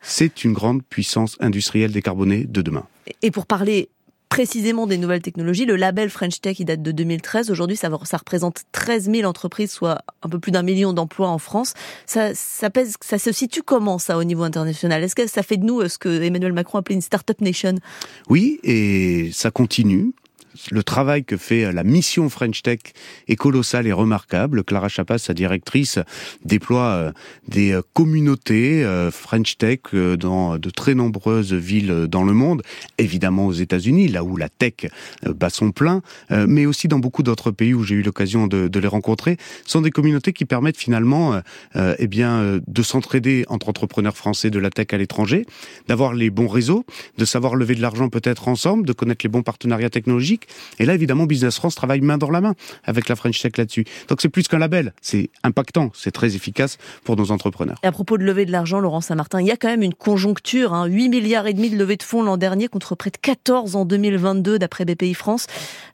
c'est 0.02 0.44
une 0.44 0.52
grande 0.52 0.82
puissance 0.82 1.36
industrielle 1.40 1.92
décarbonée 1.92 2.44
de 2.44 2.62
demain. 2.62 2.86
Et 3.22 3.30
pour 3.30 3.46
parler 3.46 3.88
précisément 4.30 4.86
des 4.86 4.96
nouvelles 4.96 5.20
technologies. 5.20 5.66
Le 5.66 5.76
label 5.76 6.08
French 6.08 6.40
Tech, 6.40 6.58
il 6.60 6.64
date 6.64 6.80
de 6.80 6.92
2013. 6.92 7.50
Aujourd'hui, 7.50 7.76
ça, 7.76 7.88
représente 7.88 8.62
13 8.72 9.10
000 9.10 9.28
entreprises, 9.28 9.72
soit 9.72 9.98
un 10.22 10.28
peu 10.30 10.38
plus 10.38 10.52
d'un 10.52 10.62
million 10.62 10.94
d'emplois 10.94 11.28
en 11.28 11.38
France. 11.38 11.74
Ça, 12.06 12.30
ça, 12.34 12.70
pèse, 12.70 12.94
ça 13.02 13.18
se 13.18 13.32
situe 13.32 13.62
comment, 13.62 13.98
ça, 13.98 14.16
au 14.16 14.24
niveau 14.24 14.44
international? 14.44 15.02
Est-ce 15.02 15.16
que 15.16 15.26
ça 15.26 15.42
fait 15.42 15.58
de 15.58 15.64
nous 15.64 15.80
euh, 15.80 15.88
ce 15.88 15.98
que 15.98 16.22
Emmanuel 16.22 16.52
Macron 16.52 16.78
appelait 16.78 16.94
une 16.94 17.02
start-up 17.02 17.40
nation? 17.40 17.74
Oui, 18.28 18.60
et 18.62 19.30
ça 19.32 19.50
continue 19.50 20.12
le 20.70 20.82
travail 20.82 21.24
que 21.24 21.36
fait 21.36 21.64
euh, 21.64 21.72
la 21.72 21.84
mission 21.84 22.28
French 22.28 22.62
Tech 22.62 22.80
est 23.28 23.36
colossal 23.36 23.86
et 23.86 23.92
remarquable. 23.92 24.64
Clara 24.64 24.88
Chapas, 24.88 25.18
sa 25.18 25.34
directrice, 25.34 25.98
déploie 26.44 26.90
euh, 26.90 27.12
des 27.48 27.72
euh, 27.72 27.82
communautés 27.94 28.84
French 29.10 29.56
Tech 29.58 29.80
dans 30.18 30.58
de 30.58 30.70
très 30.70 30.94
nombreuses 30.94 31.52
villes 31.52 32.06
dans 32.08 32.24
le 32.24 32.32
monde, 32.32 32.62
évidemment 32.98 33.46
aux 33.46 33.52
États-Unis, 33.52 34.08
là 34.08 34.24
où 34.24 34.36
la 34.36 34.48
tech 34.48 34.86
bat 35.24 35.50
son 35.50 35.70
plein, 35.70 36.02
mais 36.30 36.66
aussi 36.66 36.88
dans 36.88 36.98
beaucoup 36.98 37.22
d'autres 37.22 37.50
pays 37.50 37.74
où 37.74 37.82
j'ai 37.82 37.96
eu 37.96 38.02
l'occasion 38.02 38.46
de, 38.46 38.78
les 38.78 38.86
rencontrer. 38.86 39.36
Sont 39.66 39.80
des 39.80 39.90
communautés 39.90 40.32
qui 40.32 40.44
permettent 40.44 40.76
finalement, 40.76 41.40
eh 41.76 42.06
bien, 42.06 42.60
de 42.66 42.82
s'entraider 42.82 43.44
entre 43.48 43.68
entrepreneurs 43.68 44.16
français 44.16 44.50
de 44.50 44.58
la 44.58 44.70
tech 44.70 44.88
à 44.92 44.98
l'étranger, 44.98 45.46
d'avoir 45.88 46.14
les 46.14 46.30
bons 46.30 46.48
réseaux, 46.48 46.84
de 47.18 47.24
savoir 47.24 47.56
lever 47.56 47.74
de 47.74 47.82
l'argent 47.82 48.08
peut-être 48.08 48.48
ensemble, 48.48 48.86
de 48.86 48.92
connaître 48.92 49.24
les 49.24 49.30
bons 49.30 49.42
partenariats 49.42 49.90
technologiques 49.90 50.48
et 50.78 50.86
là, 50.86 50.94
évidemment, 50.94 51.26
Business 51.26 51.56
France 51.56 51.74
travaille 51.74 52.00
main 52.00 52.18
dans 52.18 52.30
la 52.30 52.40
main 52.40 52.54
avec 52.84 53.08
la 53.08 53.16
French 53.16 53.40
Tech 53.40 53.52
là-dessus. 53.56 53.84
Donc 54.08 54.20
c'est 54.20 54.28
plus 54.28 54.48
qu'un 54.48 54.58
label, 54.58 54.92
c'est 55.00 55.30
impactant, 55.42 55.90
c'est 55.94 56.10
très 56.10 56.34
efficace 56.34 56.78
pour 57.04 57.16
nos 57.16 57.30
entrepreneurs. 57.30 57.78
Et 57.82 57.86
à 57.86 57.92
propos 57.92 58.18
de 58.18 58.24
lever 58.24 58.46
de 58.46 58.52
l'argent, 58.52 58.80
Laurent 58.80 59.00
Saint-Martin, 59.00 59.40
il 59.40 59.46
y 59.46 59.50
a 59.50 59.56
quand 59.56 59.68
même 59.68 59.82
une 59.82 59.94
conjoncture, 59.94 60.74
hein, 60.74 60.86
8 60.86 61.08
milliards 61.08 61.46
et 61.46 61.54
demi 61.54 61.70
de 61.70 61.76
levée 61.76 61.96
de 61.96 62.02
fonds 62.02 62.22
l'an 62.22 62.36
dernier 62.36 62.68
contre 62.68 62.94
près 62.94 63.10
de 63.10 63.16
14 63.16 63.76
en 63.76 63.84
2022 63.84 64.58
d'après 64.58 64.84
BPI 64.84 65.14
France, 65.14 65.46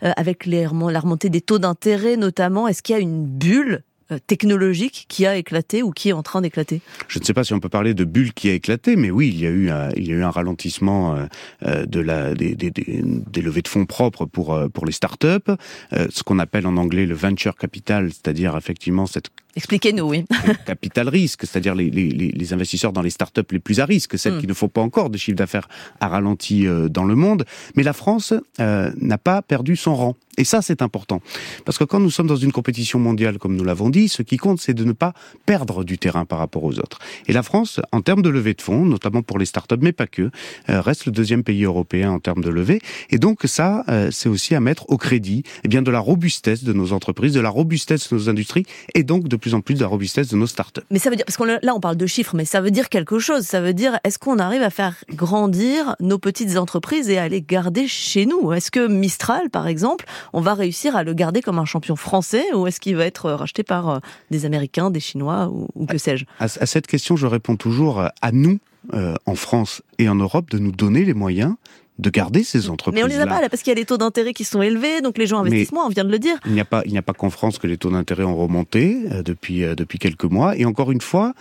euh, 0.03 0.13
avec 0.17 0.47
les, 0.47 0.63
la 0.91 1.01
remontée 1.01 1.31
des 1.31 1.41
taux 1.41 1.59
d'intérêt 1.59 2.17
notamment. 2.17 2.69
Est-ce 2.69 2.83
qu'il 2.83 2.95
y 2.95 2.99
a 2.99 3.01
une 3.01 3.25
bulle 3.25 3.83
technologique 4.27 5.07
qui 5.09 5.27
a 5.27 5.37
éclaté 5.37 5.83
ou 5.83 5.91
qui 5.91 6.11
est 6.11 6.13
en 6.13 6.23
train 6.23 6.41
d'éclater. 6.41 6.81
Je 7.09 7.19
ne 7.19 7.25
sais 7.25 7.35
pas 7.35 7.45
si 7.45 7.55
on 7.55 7.61
peut 7.61 7.69
parler 7.69 7.95
de 7.95 8.05
bulle 8.05 8.33
qui 8.33 8.49
a 8.49 8.53
éclaté, 8.53 8.97
mais 8.97 9.11
oui, 9.11 9.29
il 9.29 9.41
y 9.41 9.47
a 9.47 9.51
eu 9.51 9.71
un, 9.71 9.91
il 9.97 10.07
y 10.07 10.13
a 10.13 10.17
eu 10.17 10.23
un 10.23 10.31
ralentissement 10.31 11.15
euh, 11.15 11.27
euh, 11.65 11.87
de 11.87 12.01
la, 12.01 12.35
des, 12.35 12.55
des, 12.55 12.71
des, 12.71 13.43
levées 13.43 13.63
de 13.63 13.69
fonds 13.69 13.87
propres 13.87 14.27
pour, 14.27 14.59
pour 14.73 14.87
les 14.87 14.93
startups, 14.93 15.53
ce 15.93 16.23
qu'on 16.23 16.39
appelle 16.39 16.67
en 16.67 16.77
anglais 16.77 17.07
le 17.07 17.15
venture 17.15 17.57
capital, 17.57 18.11
c'est-à-dire 18.13 18.57
effectivement 18.57 19.07
cette 19.07 19.31
Expliquez-nous, 19.57 20.05
oui. 20.05 20.25
Capital 20.67 21.09
risque, 21.09 21.47
c'est-à-dire 21.47 21.75
les, 21.75 21.91
les, 21.91 22.09
les, 22.09 22.53
investisseurs 22.53 22.93
dans 22.93 23.03
les 23.03 23.11
startups 23.11 23.43
les 23.51 23.59
plus 23.59 23.81
à 23.81 23.85
risque, 23.85 24.19
celles 24.19 24.35
hmm. 24.35 24.41
qui 24.41 24.47
ne 24.47 24.55
font 24.55 24.69
pas 24.69 24.81
encore 24.81 25.11
de 25.11 25.19
chiffre 25.19 25.37
d'affaires 25.37 25.69
à 26.01 26.09
ralenti 26.09 26.67
dans 26.91 27.05
le 27.05 27.15
monde. 27.15 27.45
Mais 27.75 27.83
la 27.83 27.93
France 27.93 28.35
n'a 28.59 29.19
pas 29.19 29.43
perdu 29.43 29.77
son 29.77 29.95
rang. 29.95 30.17
Et 30.39 30.45
ça, 30.45 30.63
c'est 30.63 30.83
important. 30.83 31.21
Parce 31.65 31.79
que 31.79 31.85
quand 31.85 32.01
nous 32.01 32.11
sommes 32.11 32.27
dans 32.27 32.37
une 32.37 32.53
compétition 32.53 32.99
mondiale, 32.99 33.39
comme 33.39 33.57
nous 33.57 33.65
l'avons 33.65 33.89
dit, 33.89 34.09
ce 34.09 34.23
qui 34.23 34.37
compte, 34.37 34.61
c'est 34.61 34.75
de 34.75 34.85
ne 34.85 34.93
pas 34.93 35.15
perdre 35.47 35.85
du 35.85 35.99
terrain 35.99 36.25
par 36.25 36.39
rapport 36.39 36.65
aux 36.65 36.79
autres. 36.79 36.99
Et 37.27 37.33
la 37.33 37.43
France, 37.43 37.81
en 37.93 38.03
termes 38.03 38.23
de 38.23 38.29
levée 38.29 38.55
de 38.55 38.63
fonds, 38.63 38.85
notamment 38.85 39.23
pour 39.23 39.39
les 39.39 39.47
startups, 39.47 39.77
mais 39.81 39.93
pas 39.93 40.07
que, 40.07 40.31
euh, 40.69 40.81
reste 40.81 41.07
le 41.07 41.13
deuxième 41.13 41.43
pays 41.43 41.65
européen 41.65 42.11
en 42.11 42.19
termes 42.19 42.43
de 42.43 42.51
levée. 42.51 42.81
Et 43.11 43.19
donc 43.19 43.41
ça, 43.45 43.85
euh, 43.89 44.11
c'est 44.11 44.29
aussi 44.29 44.55
à 44.55 44.61
mettre 44.61 44.91
au 44.91 44.99
crédit 44.99 45.43
eh 45.65 45.69
bien, 45.69 45.83
de 45.83 45.91
la 45.91 46.01
robustesse 46.01 46.65
de 46.65 46.73
nos 46.73 46.93
entreprises, 46.93 47.33
de 47.33 47.41
la 47.41 47.51
robustesse 47.51 48.11
de 48.11 48.17
nos 48.17 48.29
industries, 48.29 48.67
et 48.95 49.05
donc 49.05 49.29
de 49.29 49.37
plus 49.47 49.55
en 49.55 49.61
plus 49.61 49.75
de 49.75 49.81
la 49.81 49.87
robustesse 49.87 50.27
de 50.27 50.37
nos 50.37 50.49
startups. 50.49 50.81
Mais 50.91 50.99
ça 50.99 51.09
veut 51.09 51.15
dire, 51.15 51.25
parce 51.25 51.37
que 51.37 51.45
là, 51.45 51.73
on 51.73 51.79
parle 51.79 51.97
de 51.97 52.07
chiffres, 52.07 52.35
mais 52.35 52.45
ça 52.45 52.61
veut 52.61 52.73
dire 52.73 52.89
quelque 52.89 53.21
chose. 53.21 53.45
Ça 53.45 53.61
veut 53.61 53.75
dire, 53.75 54.01
est-ce 54.03 54.19
qu'on 54.19 54.41
arrive 54.41 54.63
à 54.63 54.71
faire 54.71 54.97
grandir 55.13 55.95
nos 56.01 56.19
petites 56.19 56.57
entreprises 56.57 57.09
et 57.11 57.19
à 57.19 57.29
les 57.29 57.43
garder 57.43 57.87
chez 57.87 58.27
nous? 58.27 58.53
Est-ce 58.53 58.73
que 58.73 58.89
Mistral, 58.89 59.49
par 59.51 59.69
exemple, 59.69 60.05
on 60.33 60.41
va 60.41 60.55
réussir 60.55 60.97
à 60.97 61.05
le 61.05 61.15
garder 61.15 61.43
comme 61.43 61.61
un 61.61 61.65
champion 61.65 61.95
français 61.95 62.43
ou 62.55 62.67
est-ce 62.67 62.81
qu'il 62.81 62.97
va 62.97 63.07
être 63.07 63.31
racheté 63.31 63.63
par 63.63 63.89
euh, 63.89 63.99
des 64.33 64.47
Américains, 64.47 64.91
des 64.91 64.99
Chinois 64.99 65.49
ou, 65.49 65.87
que 65.87 65.97
sais-je? 65.97 66.25
À, 66.41 66.49
cette 66.49 66.89
question, 66.89 67.15
je 67.15 67.29
réponds 67.29 67.55
toujours 67.55 68.01
euh, 68.01 68.09
à 68.23 68.33
nous, 68.33 68.59
euh, 68.95 69.15
en 69.27 69.37
France 69.37 69.81
et 69.99 70.09
en 70.09 70.17
Europe, 70.17 70.51
de 70.51 70.59
nous 70.59 70.73
donner 70.73 71.05
les 71.05 71.15
moyens 71.15 71.55
de 71.99 72.11
garder 72.11 72.45
ces 72.45 72.71
entreprises. 72.71 73.03
Mais 73.03 73.05
on 73.05 73.09
les 73.09 73.21
a 73.21 73.27
pas 73.27 73.41
là 73.41 73.49
parce 73.49 73.63
qu'il 73.63 73.71
y 73.71 73.77
a 73.77 73.79
les 73.79 73.85
taux 73.85 73.99
d'intérêt 73.99 74.33
qui 74.33 74.45
sont 74.45 74.63
élevés, 74.63 75.01
donc 75.01 75.19
les 75.19 75.27
gens 75.27 75.39
investissent 75.41 75.73
moins. 75.73 75.87
On 75.87 75.91
vient 75.91 76.05
de 76.05 76.11
le 76.11 76.19
dire. 76.19 76.39
Il 76.47 76.53
n'y 76.53 76.61
a 76.61 76.65
pas, 76.65 76.83
il 76.85 76.93
n'y 76.93 76.99
a 76.99 77.03
pas 77.03 77.15
qu'en 77.15 77.31
France 77.31 77.59
que 77.59 77.67
les 77.67 77.77
taux 77.77 77.91
d'intérêt 77.91 78.25
ont 78.25 78.37
remonté 78.37 78.99
depuis 79.25 79.63
depuis 79.77 79.99
quelques 79.99 80.25
mois. 80.25 80.57
Et 80.57 80.65
encore 80.65 80.93
une 80.93 81.01
fois, 81.01 81.35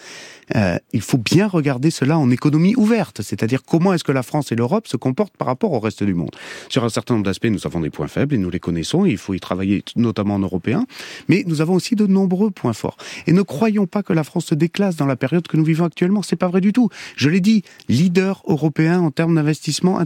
euh, 0.56 0.78
il 0.94 1.02
faut 1.02 1.18
bien 1.18 1.48
regarder 1.48 1.90
cela 1.90 2.18
en 2.18 2.30
économie 2.30 2.76
ouverte, 2.76 3.22
c'est-à-dire 3.22 3.64
comment 3.64 3.94
est-ce 3.94 4.04
que 4.04 4.12
la 4.12 4.24
France 4.24 4.52
et 4.52 4.56
l'Europe 4.56 4.88
se 4.88 4.98
comportent 4.98 5.36
par 5.38 5.48
rapport 5.48 5.72
au 5.72 5.80
reste 5.80 6.04
du 6.04 6.14
monde. 6.14 6.32
Sur 6.70 6.84
un 6.84 6.90
certain 6.90 7.16
nombre 7.16 7.26
d'aspects, 7.26 7.46
nous 7.46 7.66
avons 7.66 7.80
des 7.80 7.90
points 7.90 8.08
faibles 8.08 8.36
et 8.36 8.38
nous 8.38 8.50
les 8.50 8.60
connaissons, 8.60 9.06
et 9.06 9.12
il 9.12 9.18
faut 9.18 9.34
y 9.34 9.40
travailler 9.40 9.84
notamment 9.96 10.36
en 10.36 10.40
européen, 10.40 10.86
mais 11.28 11.44
nous 11.48 11.62
avons 11.62 11.74
aussi 11.74 11.96
de 11.96 12.06
nombreux 12.06 12.52
points 12.52 12.74
forts. 12.74 12.98
Et 13.28 13.34
ne 13.34 13.42
croyons 13.42 13.88
pas 13.88 14.04
que 14.04 14.14
la 14.14 14.24
France 14.24 14.46
se 14.46 14.56
déclasse 14.56 14.96
dans 14.96 15.06
la 15.06 15.16
période 15.16 15.48
que 15.48 15.58
nous 15.58 15.64
vivons 15.64 15.86
actuellement, 15.86 16.22
c'est 16.22 16.36
pas 16.36 16.48
vrai 16.48 16.62
du 16.62 16.74
tout. 16.74 16.90
Je 17.16 17.30
l'ai 17.30 17.42
dit, 17.42 17.64
leader 17.90 18.44
européen 18.48 19.00
en 19.00 19.12
termes 19.12 19.36
d'investissement 19.36 19.98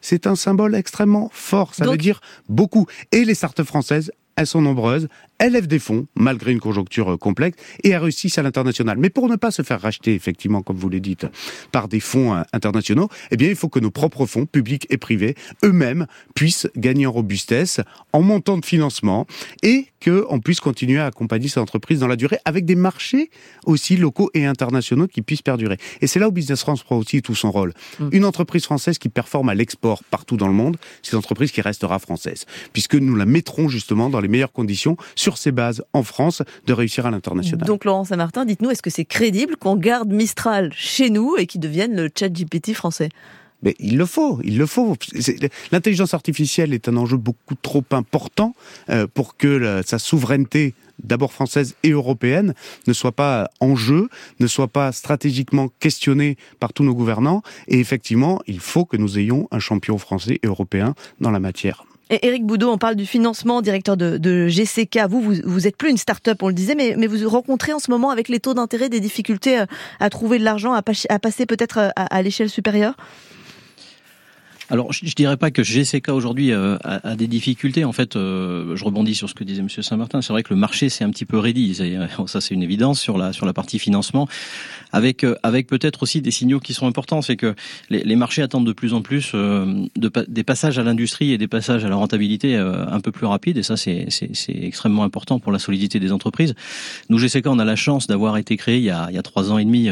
c'est 0.00 0.26
un 0.26 0.36
symbole 0.36 0.74
extrêmement 0.74 1.30
fort, 1.32 1.74
ça 1.74 1.86
veut 1.86 1.96
dire 1.96 2.20
beaucoup. 2.48 2.86
Et 3.12 3.24
les 3.24 3.34
startups 3.34 3.64
françaises 3.64 4.10
elles 4.36 4.46
sont 4.46 4.60
nombreuses, 4.60 5.08
elles 5.38 5.52
lèvent 5.52 5.66
des 5.66 5.78
fonds, 5.78 6.06
malgré 6.14 6.52
une 6.52 6.60
conjoncture 6.60 7.12
euh, 7.12 7.16
complexe, 7.16 7.58
et 7.82 7.90
elles 7.90 8.02
réussissent 8.02 8.38
à 8.38 8.42
l'international. 8.42 8.98
Mais 8.98 9.10
pour 9.10 9.28
ne 9.28 9.36
pas 9.36 9.50
se 9.50 9.62
faire 9.62 9.80
racheter, 9.80 10.14
effectivement, 10.14 10.62
comme 10.62 10.76
vous 10.76 10.88
le 10.88 11.00
dites, 11.00 11.26
par 11.72 11.88
des 11.88 12.00
fonds 12.00 12.34
euh, 12.34 12.42
internationaux, 12.52 13.08
eh 13.30 13.36
bien, 13.36 13.48
il 13.48 13.56
faut 13.56 13.68
que 13.68 13.80
nos 13.80 13.90
propres 13.90 14.26
fonds, 14.26 14.46
publics 14.46 14.86
et 14.90 14.96
privés, 14.96 15.34
eux-mêmes, 15.64 16.06
puissent 16.34 16.68
gagner 16.76 17.06
en 17.06 17.12
robustesse, 17.12 17.80
en 18.12 18.22
montant 18.22 18.58
de 18.58 18.64
financement, 18.64 19.26
et 19.62 19.86
qu'on 20.04 20.40
puisse 20.40 20.60
continuer 20.60 20.98
à 20.98 21.06
accompagner 21.06 21.48
ces 21.48 21.60
entreprises 21.60 22.00
dans 22.00 22.06
la 22.06 22.16
durée, 22.16 22.38
avec 22.44 22.64
des 22.64 22.76
marchés 22.76 23.30
aussi 23.64 23.96
locaux 23.96 24.30
et 24.34 24.46
internationaux 24.46 25.06
qui 25.06 25.22
puissent 25.22 25.42
perdurer. 25.42 25.78
Et 26.00 26.06
c'est 26.06 26.18
là 26.18 26.28
où 26.28 26.32
Business 26.32 26.60
France 26.60 26.82
prend 26.82 26.96
aussi 26.96 27.22
tout 27.22 27.34
son 27.34 27.50
rôle. 27.50 27.72
Mm. 27.98 28.08
Une 28.12 28.24
entreprise 28.24 28.64
française 28.64 28.98
qui 28.98 29.08
performe 29.08 29.48
à 29.48 29.54
l'export 29.54 30.04
partout 30.04 30.36
dans 30.36 30.48
le 30.48 30.52
monde, 30.54 30.76
c'est 31.02 31.12
une 31.12 31.18
entreprise 31.18 31.50
qui 31.50 31.60
restera 31.60 31.98
française, 31.98 32.44
puisque 32.72 32.94
nous 32.94 33.16
la 33.16 33.26
mettrons 33.26 33.68
justement 33.68 34.10
dans 34.10 34.20
les 34.20 34.28
meilleures 34.28 34.52
conditions 34.52 34.96
sur 35.26 35.38
ses 35.38 35.50
bases 35.50 35.82
en 35.92 36.04
France 36.04 36.42
de 36.66 36.72
réussir 36.72 37.04
à 37.04 37.10
l'international. 37.10 37.66
Donc 37.66 37.84
Laurent 37.84 38.04
Saint-Martin, 38.04 38.44
dites-nous, 38.44 38.70
est-ce 38.70 38.80
que 38.80 38.90
c'est 38.90 39.04
crédible 39.04 39.56
qu'on 39.56 39.74
garde 39.74 40.12
Mistral 40.12 40.72
chez 40.72 41.10
nous 41.10 41.34
et 41.36 41.48
qu'il 41.48 41.60
devienne 41.60 41.96
le 41.96 42.08
chat 42.16 42.28
GPT 42.28 42.74
français? 42.74 43.08
Mais 43.64 43.74
il 43.80 43.96
le 43.96 44.06
faut, 44.06 44.38
il 44.44 44.56
le 44.56 44.66
faut. 44.66 44.96
L'intelligence 45.72 46.14
artificielle 46.14 46.72
est 46.72 46.88
un 46.88 46.96
enjeu 46.96 47.16
beaucoup 47.16 47.56
trop 47.60 47.82
important 47.90 48.54
euh, 48.88 49.08
pour 49.12 49.36
que 49.36 49.82
sa 49.84 49.98
souveraineté 49.98 50.74
d'abord 51.02 51.32
française 51.32 51.74
et 51.82 51.90
européenne, 51.90 52.54
ne 52.86 52.92
soit 52.92 53.12
pas 53.12 53.50
en 53.58 53.74
jeu, 53.74 54.08
ne 54.38 54.46
soit 54.46 54.68
pas 54.68 54.92
stratégiquement 54.92 55.68
questionnée 55.80 56.36
par 56.60 56.72
tous 56.72 56.84
nos 56.84 56.94
gouvernants. 56.94 57.42
Et 57.66 57.80
effectivement, 57.80 58.40
il 58.46 58.60
faut 58.60 58.84
que 58.84 58.96
nous 58.96 59.18
ayons 59.18 59.48
un 59.50 59.58
champion 59.58 59.98
français 59.98 60.38
et 60.42 60.46
européen 60.46 60.94
dans 61.20 61.32
la 61.32 61.40
matière. 61.40 61.84
Et 62.08 62.24
Eric 62.26 62.46
Boudot, 62.46 62.70
on 62.70 62.78
parle 62.78 62.94
du 62.94 63.04
financement, 63.04 63.62
directeur 63.62 63.96
de, 63.96 64.48
GCK. 64.48 65.00
Vous, 65.08 65.34
vous, 65.44 65.66
êtes 65.66 65.76
plus 65.76 65.90
une 65.90 65.96
start-up, 65.96 66.40
on 66.42 66.48
le 66.48 66.54
disait, 66.54 66.76
mais, 66.76 67.06
vous 67.06 67.28
rencontrez 67.28 67.72
en 67.72 67.80
ce 67.80 67.90
moment 67.90 68.10
avec 68.10 68.28
les 68.28 68.38
taux 68.38 68.54
d'intérêt 68.54 68.88
des 68.88 69.00
difficultés 69.00 69.58
euh, 69.58 69.66
à 69.98 70.08
trouver 70.08 70.38
de 70.38 70.44
l'argent, 70.44 70.72
à, 70.72 70.82
passer 70.82 71.46
peut-être 71.46 71.78
euh, 71.78 71.90
à 71.96 72.22
l'échelle 72.22 72.50
supérieure? 72.50 72.94
Alors, 74.68 74.92
je, 74.92 75.06
je, 75.06 75.14
dirais 75.14 75.36
pas 75.36 75.52
que 75.52 75.62
GCK 75.62 76.08
aujourd'hui 76.08 76.50
euh, 76.50 76.76
a, 76.82 77.10
a, 77.10 77.16
des 77.16 77.28
difficultés. 77.28 77.84
En 77.84 77.92
fait, 77.92 78.16
euh, 78.16 78.74
je 78.74 78.84
rebondis 78.84 79.14
sur 79.14 79.28
ce 79.28 79.34
que 79.34 79.44
disait 79.44 79.62
Monsieur 79.62 79.82
Saint-Martin. 79.82 80.22
C'est 80.22 80.32
vrai 80.32 80.42
que 80.42 80.52
le 80.52 80.58
marché 80.58 80.88
c'est 80.88 81.04
un 81.04 81.10
petit 81.10 81.24
peu 81.24 81.38
ready. 81.38 81.76
Euh, 81.80 82.06
ça, 82.26 82.40
c'est 82.40 82.52
une 82.52 82.64
évidence 82.64 83.00
sur 83.00 83.16
la 83.16 83.32
sur 83.32 83.46
la 83.46 83.52
partie 83.52 83.78
financement, 83.78 84.26
avec 84.90 85.24
avec 85.44 85.68
peut-être 85.68 86.02
aussi 86.02 86.20
des 86.20 86.32
signaux 86.32 86.58
qui 86.58 86.74
sont 86.74 86.88
importants. 86.88 87.22
C'est 87.22 87.36
que 87.36 87.54
les, 87.90 88.02
les, 88.02 88.16
marchés 88.16 88.42
attendent 88.42 88.66
de 88.66 88.72
plus 88.72 88.92
en 88.92 89.02
plus 89.02 89.34
de, 89.34 89.86
des 90.26 90.44
passages 90.44 90.78
à 90.78 90.82
l'industrie 90.82 91.32
et 91.32 91.38
des 91.38 91.48
passages 91.48 91.84
à 91.84 91.88
la 91.88 91.96
rentabilité 91.96 92.56
un 92.56 93.00
peu 93.00 93.12
plus 93.12 93.26
rapides. 93.26 93.58
Et 93.58 93.62
ça, 93.62 93.76
c'est 93.76 94.06
c'est 94.10 94.32
extrêmement 94.48 95.04
important 95.04 95.38
pour 95.38 95.52
la 95.52 95.60
solidité 95.60 96.00
des 96.00 96.10
entreprises. 96.10 96.54
Nous, 97.08 97.18
GCK, 97.18 97.46
on 97.46 97.60
a 97.60 97.64
la 97.64 97.76
chance 97.76 98.08
d'avoir 98.08 98.36
été 98.36 98.56
créé 98.56 98.78
il 98.78 98.84
y 98.84 98.90
a 98.90 99.06
il 99.10 99.14
y 99.14 99.18
a 99.18 99.22
trois 99.22 99.52
ans 99.52 99.58
et 99.58 99.64
demi 99.64 99.90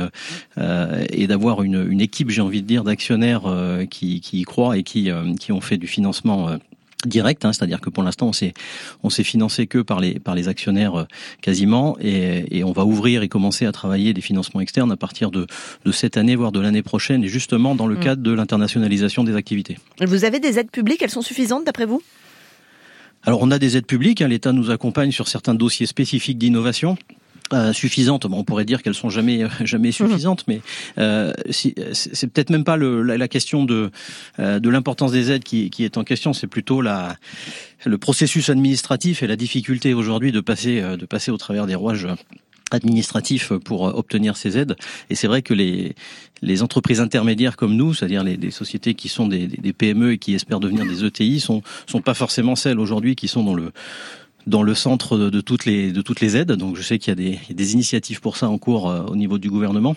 et 0.57 1.27
d'avoir 1.29 1.63
une, 1.63 1.87
une 1.89 2.01
équipe, 2.01 2.31
j'ai 2.31 2.41
envie 2.41 2.63
de 2.63 2.67
dire, 2.67 2.83
d'actionnaires 2.83 3.43
qui 3.89 4.21
qui 4.21 4.41
y 4.41 4.43
croient 4.43 4.63
et 4.72 4.83
qui, 4.83 5.11
euh, 5.11 5.35
qui 5.35 5.53
ont 5.53 5.61
fait 5.61 5.77
du 5.77 5.87
financement 5.87 6.48
euh, 6.48 6.57
direct, 7.07 7.44
hein, 7.44 7.53
c'est-à-dire 7.53 7.81
que 7.81 7.90
pour 7.90 8.03
l'instant 8.03 8.29
on 8.29 8.33
s'est 8.33 8.55
on 9.03 9.11
s'est 9.11 9.24
financé 9.24 9.66
que 9.66 9.79
par 9.79 10.00
les 10.00 10.18
par 10.18 10.35
les 10.35 10.48
actionnaires 10.48 11.00
euh, 11.00 11.05
quasiment 11.42 11.96
et, 12.00 12.59
et, 12.59 12.64
on 12.64 12.72
va 12.72 12.85
ouvrir 12.85 13.22
et 13.22 13.29
commencer 13.29 13.66
à 13.66 13.72
travailler 13.72 14.14
des 14.14 14.20
financements 14.20 14.61
externes 14.61 14.90
à 14.90 14.96
partir 14.96 15.31
de 15.31 15.46
de 15.85 15.92
cette 15.92 16.16
année 16.16 16.37
voire 16.37 16.53
de 16.53 16.61
l'année 16.61 16.83
prochaine 16.83 17.24
et 17.24 17.29
justement 17.29 17.74
dans 17.74 17.87
le 17.87 17.96
mm. 17.96 18.00
cadre 18.00 18.22
de 18.22 18.33
l'internationalisation 18.33 19.24
des 19.24 19.35
activités. 19.35 19.79
Vous 20.00 20.24
avez 20.24 20.40
des 20.40 20.59
aides 20.59 20.70
publiques, 20.70 21.03
elles 21.03 21.11
sont 21.11 21.22
suffisantes 21.22 21.64
d'après 21.64 21.87
vous? 21.87 22.03
Alors 23.22 23.40
on 23.42 23.50
a 23.50 23.59
des 23.59 23.77
aides 23.77 23.87
publiques, 23.87 24.20
hein. 24.20 24.29
l'État 24.29 24.53
nous 24.53 24.70
accompagne 24.70 25.11
sur 25.11 25.29
certains 25.29 25.55
dossiers 25.55 25.87
spécifiques 25.87 26.38
d'innovation. 26.38 26.96
Euh, 27.53 27.75
suffisantes. 27.75 28.27
Bon, 28.27 28.39
on 28.39 28.45
pourrait 28.45 28.65
dire 28.65 28.83
qu'elles 28.83 28.95
sont 28.95 29.11
jamais 29.11 29.47
jamais 29.65 29.93
suffisantes, 29.93 30.45
mais 30.49 30.63
euh, 30.97 31.31
si, 31.51 31.75
c'est 31.93 32.27
peut-être 32.27 32.49
même 32.49 32.65
pas 32.65 32.79
le, 32.79 33.03
la, 33.03 33.29
question 33.29 33.65
de 33.67 33.91
euh, 34.39 34.59
de 34.61 34.71
l'importance 34.71 35.13
des 35.13 35.31
aides 35.31 35.45
qui, 35.45 35.69
qui 35.69 35.85
est 35.85 35.99
en 35.99 36.05
question. 36.05 36.33
C'est 36.33 36.47
plutôt 36.47 36.81
la 36.81 37.17
le 37.85 37.99
processus 37.99 38.49
administratif 38.49 39.23
et 39.23 39.27
la 39.27 39.37
difficulté 39.37 39.93
aujourd'hui 39.93 40.33
de 40.33 40.41
passer 40.41 40.81
de 40.81 41.05
passer 41.05 41.31
au 41.31 41.37
travers 41.37 41.67
des 41.67 41.75
rouages 41.75 42.09
administratifs 42.71 43.53
pour 43.53 43.83
obtenir 43.83 44.39
ces 44.39 44.57
aides. 44.57 44.75
Et 45.11 45.15
c'est 45.15 45.27
vrai 45.27 45.43
que 45.43 45.53
les, 45.53 45.95
les 46.41 46.63
entreprises 46.63 47.01
intermédiaires 47.03 47.57
comme 47.57 47.77
nous, 47.77 47.93
c'est-à-dire 47.93 48.25
les, 48.25 48.51
sociétés 48.51 48.95
qui 48.95 49.11
sont 49.11 49.29
des, 49.29 49.49
des, 49.49 49.73
PME 49.75 50.13
et 50.13 50.19
qui 50.19 50.35
espèrent 50.35 50.61
devenir 50.61 50.87
des 50.87 51.05
ETI, 51.05 51.41
sont 51.41 51.63
sont 51.87 52.01
pas 52.01 52.15
forcément 52.15 52.57
celles 52.57 52.81
aujourd'hui 52.81 53.17
qui 53.17 53.29
sont 53.29 53.45
dans 53.45 53.55
le 53.55 53.71
dans 54.47 54.63
le 54.63 54.75
centre 54.75 55.17
de, 55.17 55.41
toutes 55.41 55.65
les 55.65 55.93
de 55.93 56.03
toutes 56.03 56.21
les 56.21 56.37
aides. 56.37 56.53
Donc 56.53 56.77
je 56.77 56.83
sais 56.83 56.99
qu'il 56.99 57.11
y 57.11 57.13
a 57.13 57.15
des, 57.15 57.55
des 57.55 57.73
initiatives 57.73 58.21
pour 58.21 58.37
ça 58.37 58.49
en 58.49 58.59
cours 58.59 58.91
euh, 58.91 59.03
au 59.05 59.17
niveau 59.17 59.39
du 59.39 59.51
gouvernement. 59.51 59.97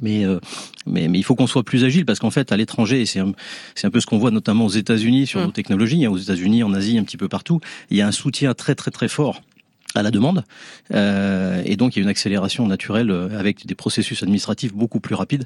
Mais, 0.00 0.24
euh, 0.24 0.40
mais, 0.86 1.06
mais 1.06 1.18
il 1.18 1.22
faut 1.22 1.36
qu'on 1.36 1.46
soit 1.46 1.62
plus 1.62 1.84
agile 1.84 2.04
parce 2.04 2.18
qu'en 2.18 2.32
fait 2.32 2.50
à 2.50 2.56
l'étranger 2.56 3.00
et 3.00 3.06
c'est 3.06 3.20
un, 3.20 3.32
c'est 3.76 3.86
un 3.86 3.90
peu 3.90 4.00
ce 4.00 4.06
qu'on 4.06 4.18
voit 4.18 4.32
notamment 4.32 4.66
aux 4.66 4.70
États-Unis 4.70 5.28
sur 5.28 5.40
mmh. 5.40 5.44
nos 5.44 5.52
technologies, 5.52 6.04
hein, 6.04 6.10
aux 6.10 6.18
États-Unis, 6.18 6.64
en 6.64 6.74
Asie, 6.74 6.98
un 6.98 7.04
petit 7.04 7.16
peu 7.16 7.28
partout, 7.28 7.60
il 7.90 7.96
y 7.96 8.02
a 8.02 8.06
un 8.08 8.12
soutien 8.12 8.54
très 8.54 8.74
très 8.74 8.90
très 8.90 9.06
fort 9.06 9.40
à 9.94 10.02
la 10.02 10.10
demande. 10.10 10.44
Euh, 10.92 11.62
et 11.64 11.76
donc 11.76 11.96
il 11.96 12.00
y 12.00 12.02
a 12.02 12.04
une 12.04 12.10
accélération 12.10 12.66
naturelle 12.66 13.10
euh, 13.10 13.38
avec 13.38 13.66
des 13.66 13.74
processus 13.74 14.22
administratifs 14.22 14.74
beaucoup 14.74 15.00
plus 15.00 15.14
rapides 15.14 15.44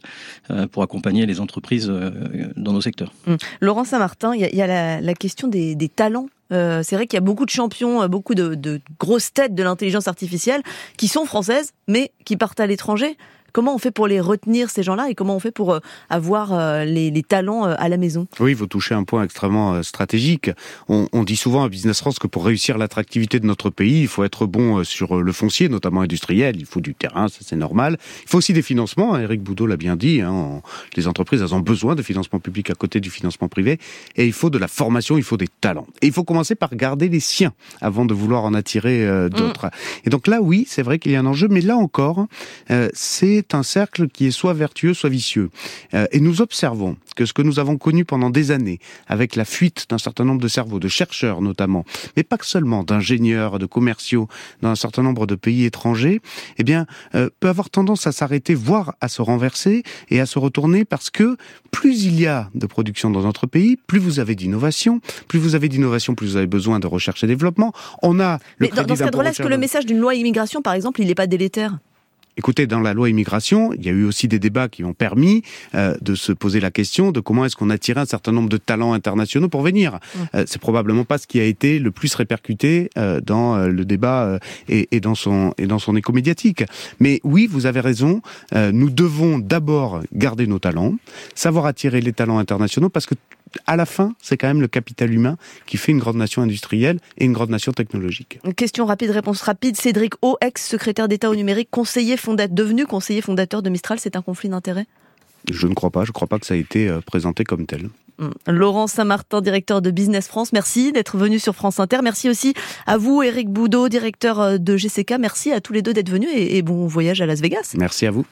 euh, 0.51 0.67
pour 0.67 0.83
accompagner 0.83 1.27
les 1.27 1.41
entreprises 1.41 1.89
euh, 1.91 2.11
dans 2.57 2.73
nos 2.73 2.81
secteurs. 2.81 3.13
Hum. 3.27 3.37
Laurent 3.61 3.85
Saint-Martin, 3.85 4.35
il 4.35 4.41
y 4.41 4.45
a, 4.45 4.55
y 4.55 4.63
a 4.63 4.67
la, 4.67 5.01
la, 5.01 5.15
question 5.15 5.49
des, 5.49 5.75
des 5.75 5.89
talents. 5.89 6.29
Euh, 6.53 6.83
c'est 6.83 6.97
vrai 6.97 7.07
qu'il 7.07 7.17
y 7.17 7.19
a 7.19 7.25
beaucoup 7.25 7.45
de 7.45 7.51
champions, 7.51 8.07
beaucoup 8.09 8.35
de, 8.35 8.55
de 8.55 8.81
grosses 8.99 9.33
têtes 9.33 9.55
de 9.55 9.63
l'intelligence 9.63 10.09
artificielle 10.09 10.63
qui 10.97 11.09
sont 11.09 11.25
françaises, 11.25 11.73
mais 11.87 12.13
qui 12.25 12.37
partent 12.37 12.61
à 12.61 12.67
l'étranger. 12.67 13.17
Comment 13.59 13.75
on 13.75 13.79
fait 13.79 13.91
pour 13.91 14.07
les 14.07 14.21
retenir, 14.21 14.71
ces 14.71 14.85
gens-là, 14.85 15.11
et 15.11 15.17
comment 15.17 15.35
on 15.35 15.41
fait 15.41 15.51
pour 15.51 15.73
euh, 15.73 15.81
avoir 16.11 16.53
euh, 16.53 16.85
les, 16.85 17.11
les 17.11 17.25
talents 17.25 17.67
euh, 17.67 17.75
à 17.77 17.89
la 17.89 17.97
maison? 17.97 18.29
Oui, 18.39 18.55
vous 18.55 18.69
touchez 18.69 18.95
un 18.95 19.03
point 19.03 19.25
extrêmement 19.25 19.83
stratégique. 19.83 20.53
On, 20.89 21.09
on, 21.13 21.25
dit 21.25 21.35
souvent 21.35 21.65
à 21.65 21.69
Business 21.69 21.99
France 21.99 22.21
que 22.21 22.29
pour 22.29 22.45
réussir 22.45 22.79
l'attractivité 22.79 23.41
de 23.41 23.47
notre 23.47 23.69
pays, 23.71 24.03
il 24.03 24.07
faut 24.07 24.23
être 24.23 24.47
bon 24.47 24.85
sur 24.85 25.21
le 25.21 25.33
foncier, 25.33 25.69
notamment 25.69 26.03
industriel. 26.03 26.55
Il 26.57 26.67
faut 26.67 26.81
du 26.81 26.95
terrain, 26.95 27.27
ça 27.27 27.41
c'est 27.41 27.57
normal. 27.57 27.99
Il 28.23 28.29
faut 28.29 28.39
aussi 28.39 28.53
des 28.53 28.63
financements. 28.63 29.19
Eric 29.19 29.43
Boudot 29.43 29.67
l'a 29.67 29.77
bien 29.77 29.97
dit. 29.97 30.21
Hein. 30.21 30.63
Les 30.95 31.09
entreprises, 31.09 31.43
elles 31.43 31.53
ont 31.53 31.59
besoin 31.59 31.97
de 31.97 32.03
financement 32.03 32.39
public 32.39 32.71
à 32.71 32.75
côté 32.75 33.01
du 33.01 33.11
financement 33.11 33.49
privé. 33.49 33.81
Et 34.15 34.25
il 34.25 34.33
faut 34.33 34.51
de 34.51 34.59
la 34.59 34.69
formation, 34.69 35.17
il 35.17 35.25
faut 35.25 35.37
des 35.37 35.49
talents. 35.61 35.89
Et 36.01 36.07
il 36.07 36.13
faut 36.13 36.23
commencer 36.23 36.55
par 36.55 36.77
garder 36.77 37.09
les 37.09 37.19
siens 37.19 37.55
avant 37.81 38.05
de 38.05 38.15
vouloir 38.15 38.45
en 38.45 38.55
attirer 38.55 39.05
d'autres. 39.31 39.67
Mmh. 39.67 40.07
Et 40.07 40.11
donc 40.11 40.29
là, 40.29 40.41
oui, 40.41 40.65
c'est 40.69 40.83
vrai 40.83 41.01
qu'il 41.01 41.11
y 41.11 41.17
a 41.17 41.19
un 41.19 41.27
enjeu, 41.27 41.49
mais 41.51 41.61
là 41.61 41.77
encore, 41.77 42.29
c'est 42.95 43.48
c'est 43.51 43.57
un 43.57 43.63
cercle 43.63 44.09
qui 44.09 44.27
est 44.27 44.31
soit 44.31 44.53
vertueux, 44.53 44.93
soit 44.93 45.09
vicieux. 45.09 45.51
Euh, 45.95 46.07
et 46.13 46.21
nous 46.21 46.43
observons 46.43 46.97
que 47.17 47.25
ce 47.25 47.33
que 47.33 47.41
nous 47.41 47.59
avons 47.59 47.79
connu 47.79 48.05
pendant 48.05 48.31
des 48.31 48.51
années, 48.51 48.79
avec 49.07 49.37
la 49.37 49.45
fuite 49.45 49.87
d'un 49.89 49.99
certain 49.99 50.25
nombre 50.25 50.41
de 50.41 50.49
cerveaux, 50.49 50.79
de 50.79 50.89
chercheurs 50.89 51.41
notamment, 51.41 51.85
mais 52.17 52.25
pas 52.25 52.37
que 52.37 52.45
seulement 52.45 52.85
d'ingénieurs, 52.85 53.59
de 53.59 53.67
commerciaux 53.67 54.29
dans 54.61 54.69
un 54.69 54.75
certain 54.75 55.03
nombre 55.03 55.27
de 55.27 55.35
pays 55.35 55.65
étrangers, 55.65 56.21
eh 56.59 56.65
bien, 56.65 56.87
euh, 57.15 57.31
peut 57.41 57.49
avoir 57.49 57.71
tendance 57.71 58.07
à 58.07 58.13
s'arrêter, 58.13 58.55
voire 58.55 58.95
à 59.01 59.09
se 59.09 59.23
renverser 59.23 59.83
et 60.11 60.21
à 60.21 60.27
se 60.27 60.39
retourner 60.39 60.85
parce 60.85 61.09
que 61.09 61.37
plus 61.71 62.05
il 62.05 62.21
y 62.21 62.27
a 62.27 62.51
de 62.55 62.67
production 62.67 63.11
dans 63.11 63.23
notre 63.23 63.47
pays, 63.47 63.77
plus 63.77 63.99
vous 63.99 64.21
avez 64.21 64.35
d'innovation, 64.35 65.01
plus 65.27 65.39
vous 65.39 65.55
avez 65.55 65.69
d'innovation, 65.69 66.15
plus 66.15 66.27
vous 66.29 66.37
avez 66.37 66.47
besoin 66.47 66.81
de 66.81 66.87
recherche 66.87 67.25
et 67.25 67.27
développement. 67.27 67.73
On 68.03 68.21
a 68.21 68.39
le 68.59 68.67
Mais 68.67 68.69
dans, 68.69 68.95
ce 68.95 69.05
cadre-là, 69.05 69.31
est-ce 69.31 69.43
que 69.43 69.49
le 69.49 69.59
message 69.59 69.87
d'une 69.87 69.99
loi 69.99 70.15
immigration, 70.15 70.61
par 70.61 70.75
exemple, 70.75 71.01
il 71.01 71.07
n'est 71.07 71.15
pas 71.15 71.27
délétère? 71.27 71.79
Écoutez, 72.39 72.69
dans 72.69 72.79
la 72.79 72.95
loi 72.95 73.11
immigration, 73.11 73.73
il 73.73 73.85
y 73.85 73.89
a 73.89 73.93
eu 73.93 74.05
aussi 74.05 74.29
des 74.29 74.39
débats 74.39 74.69
qui 74.69 74.85
ont 74.85 74.95
permis 74.95 75.43
euh, 75.75 75.97
de 76.01 76.15
se 76.15 76.31
poser 76.31 76.61
la 76.61 76.71
question 76.71 77.11
de 77.11 77.19
comment 77.19 77.45
est-ce 77.45 77.57
qu'on 77.57 77.69
attirait 77.69 78.03
un 78.03 78.07
certain 78.07 78.31
nombre 78.31 78.49
de 78.49 78.57
talents 78.57 78.93
internationaux 78.93 79.49
pour 79.49 79.63
venir. 79.63 79.95
Mmh. 79.95 80.19
Euh, 80.37 80.45
c'est 80.47 80.61
probablement 80.61 81.05
pas 81.05 81.19
ce 81.19 81.27
qui 81.27 81.41
a 81.41 81.45
été 81.45 81.81
le 81.81 81.91
plus 81.91 82.15
répercuté 82.15 82.91
euh, 82.97 83.21
dans 83.21 83.57
euh, 83.57 83.67
le 83.67 83.85
débat 83.85 84.23
euh, 84.23 84.39
et, 84.69 84.87
et, 84.93 85.01
dans 85.01 85.17
son 85.17 85.53
et 85.59 85.67
dans 85.67 85.81
son 85.81 85.97
écho 85.97 86.13
médiatique. 86.13 86.63
Mais 87.01 87.21
oui, 87.25 87.49
vous 87.51 87.67
avez 87.67 87.81
raison. 87.81 88.23
Euh, 88.55 88.71
nous 88.71 88.91
devons 88.91 89.41
d'abord 89.41 90.01
garder 90.13 90.47
nos 90.47 90.61
talents, 90.61 90.95
savoir 91.35 91.67
attirer 91.67 92.01
les 92.01 92.13
talents 92.13 92.39
internationaux 92.39 92.89
parce 92.89 93.07
que 93.07 93.17
à 93.67 93.77
la 93.77 93.87
fin, 93.87 94.15
c'est 94.21 94.37
quand 94.37 94.49
même 94.49 94.61
le 94.61 94.69
capital 94.69 95.13
humain 95.13 95.37
qui 95.67 95.77
fait 95.77 95.93
une 95.93 95.99
grande 95.99 96.17
nation 96.17 96.43
industrielle 96.43 96.99
et 97.17 97.25
une 97.25 97.33
grande 97.33 97.51
nation 97.51 97.73
technologique. 97.73 98.41
question 98.57 98.87
rapide, 98.87 99.11
réponse 99.11 99.43
rapide. 99.43 99.77
Cédric 99.77 100.15
O, 100.23 100.37
ex-secrétaire 100.41 101.09
d'État 101.09 101.31
au 101.31 101.35
numérique, 101.35 101.69
conseiller 101.71 102.17
fondateur, 102.17 102.55
devenu 102.55 102.87
conseiller 102.87 103.21
fondateur 103.21 103.63
de 103.63 103.71
Mistral, 103.71 103.99
c'est 104.01 104.17
un 104.17 104.23
conflit 104.23 104.49
d'intérêts? 104.49 104.87
Je 105.51 105.67
ne 105.67 105.75
crois 105.75 105.91
pas. 105.91 106.05
Je 106.05 106.11
ne 106.11 106.13
crois 106.13 106.29
pas 106.29 106.39
que 106.39 106.47
ça 106.47 106.55
a 106.55 106.57
été 106.57 106.89
euh, 106.89 107.01
présenté 107.01 107.45
comme 107.45 107.67
tel. 107.67 107.89
Hum. 108.19 108.35
Laurent 108.49 108.89
Saint-Martin, 108.89 109.41
directeur 109.41 109.81
de 109.81 109.91
Business 109.91 110.27
France, 110.27 110.53
merci 110.53 110.91
d'être 110.91 111.17
venu 111.17 111.39
sur 111.39 111.55
France 111.55 111.79
Inter. 111.79 111.99
Merci 112.03 112.29
aussi 112.29 112.55
à 112.87 112.99
vous, 112.99 113.23
Eric 113.23 113.49
Boudot, 113.49 113.89
directeur 113.89 114.41
euh, 114.41 114.59
de 114.59 114.77
GCK. 114.77 115.15
Merci 115.21 115.53
à 115.53 115.61
tous 115.61 115.73
les 115.73 115.83
deux 115.83 115.93
d'être 115.93 116.11
venus 116.11 116.31
et 116.35 116.63
bon 116.63 116.87
voyage 116.87 117.21
à 117.21 117.27
Las 117.27 117.41
Vegas. 117.41 117.75
Merci 117.77 118.07
à 118.07 118.11
vous. 118.11 118.27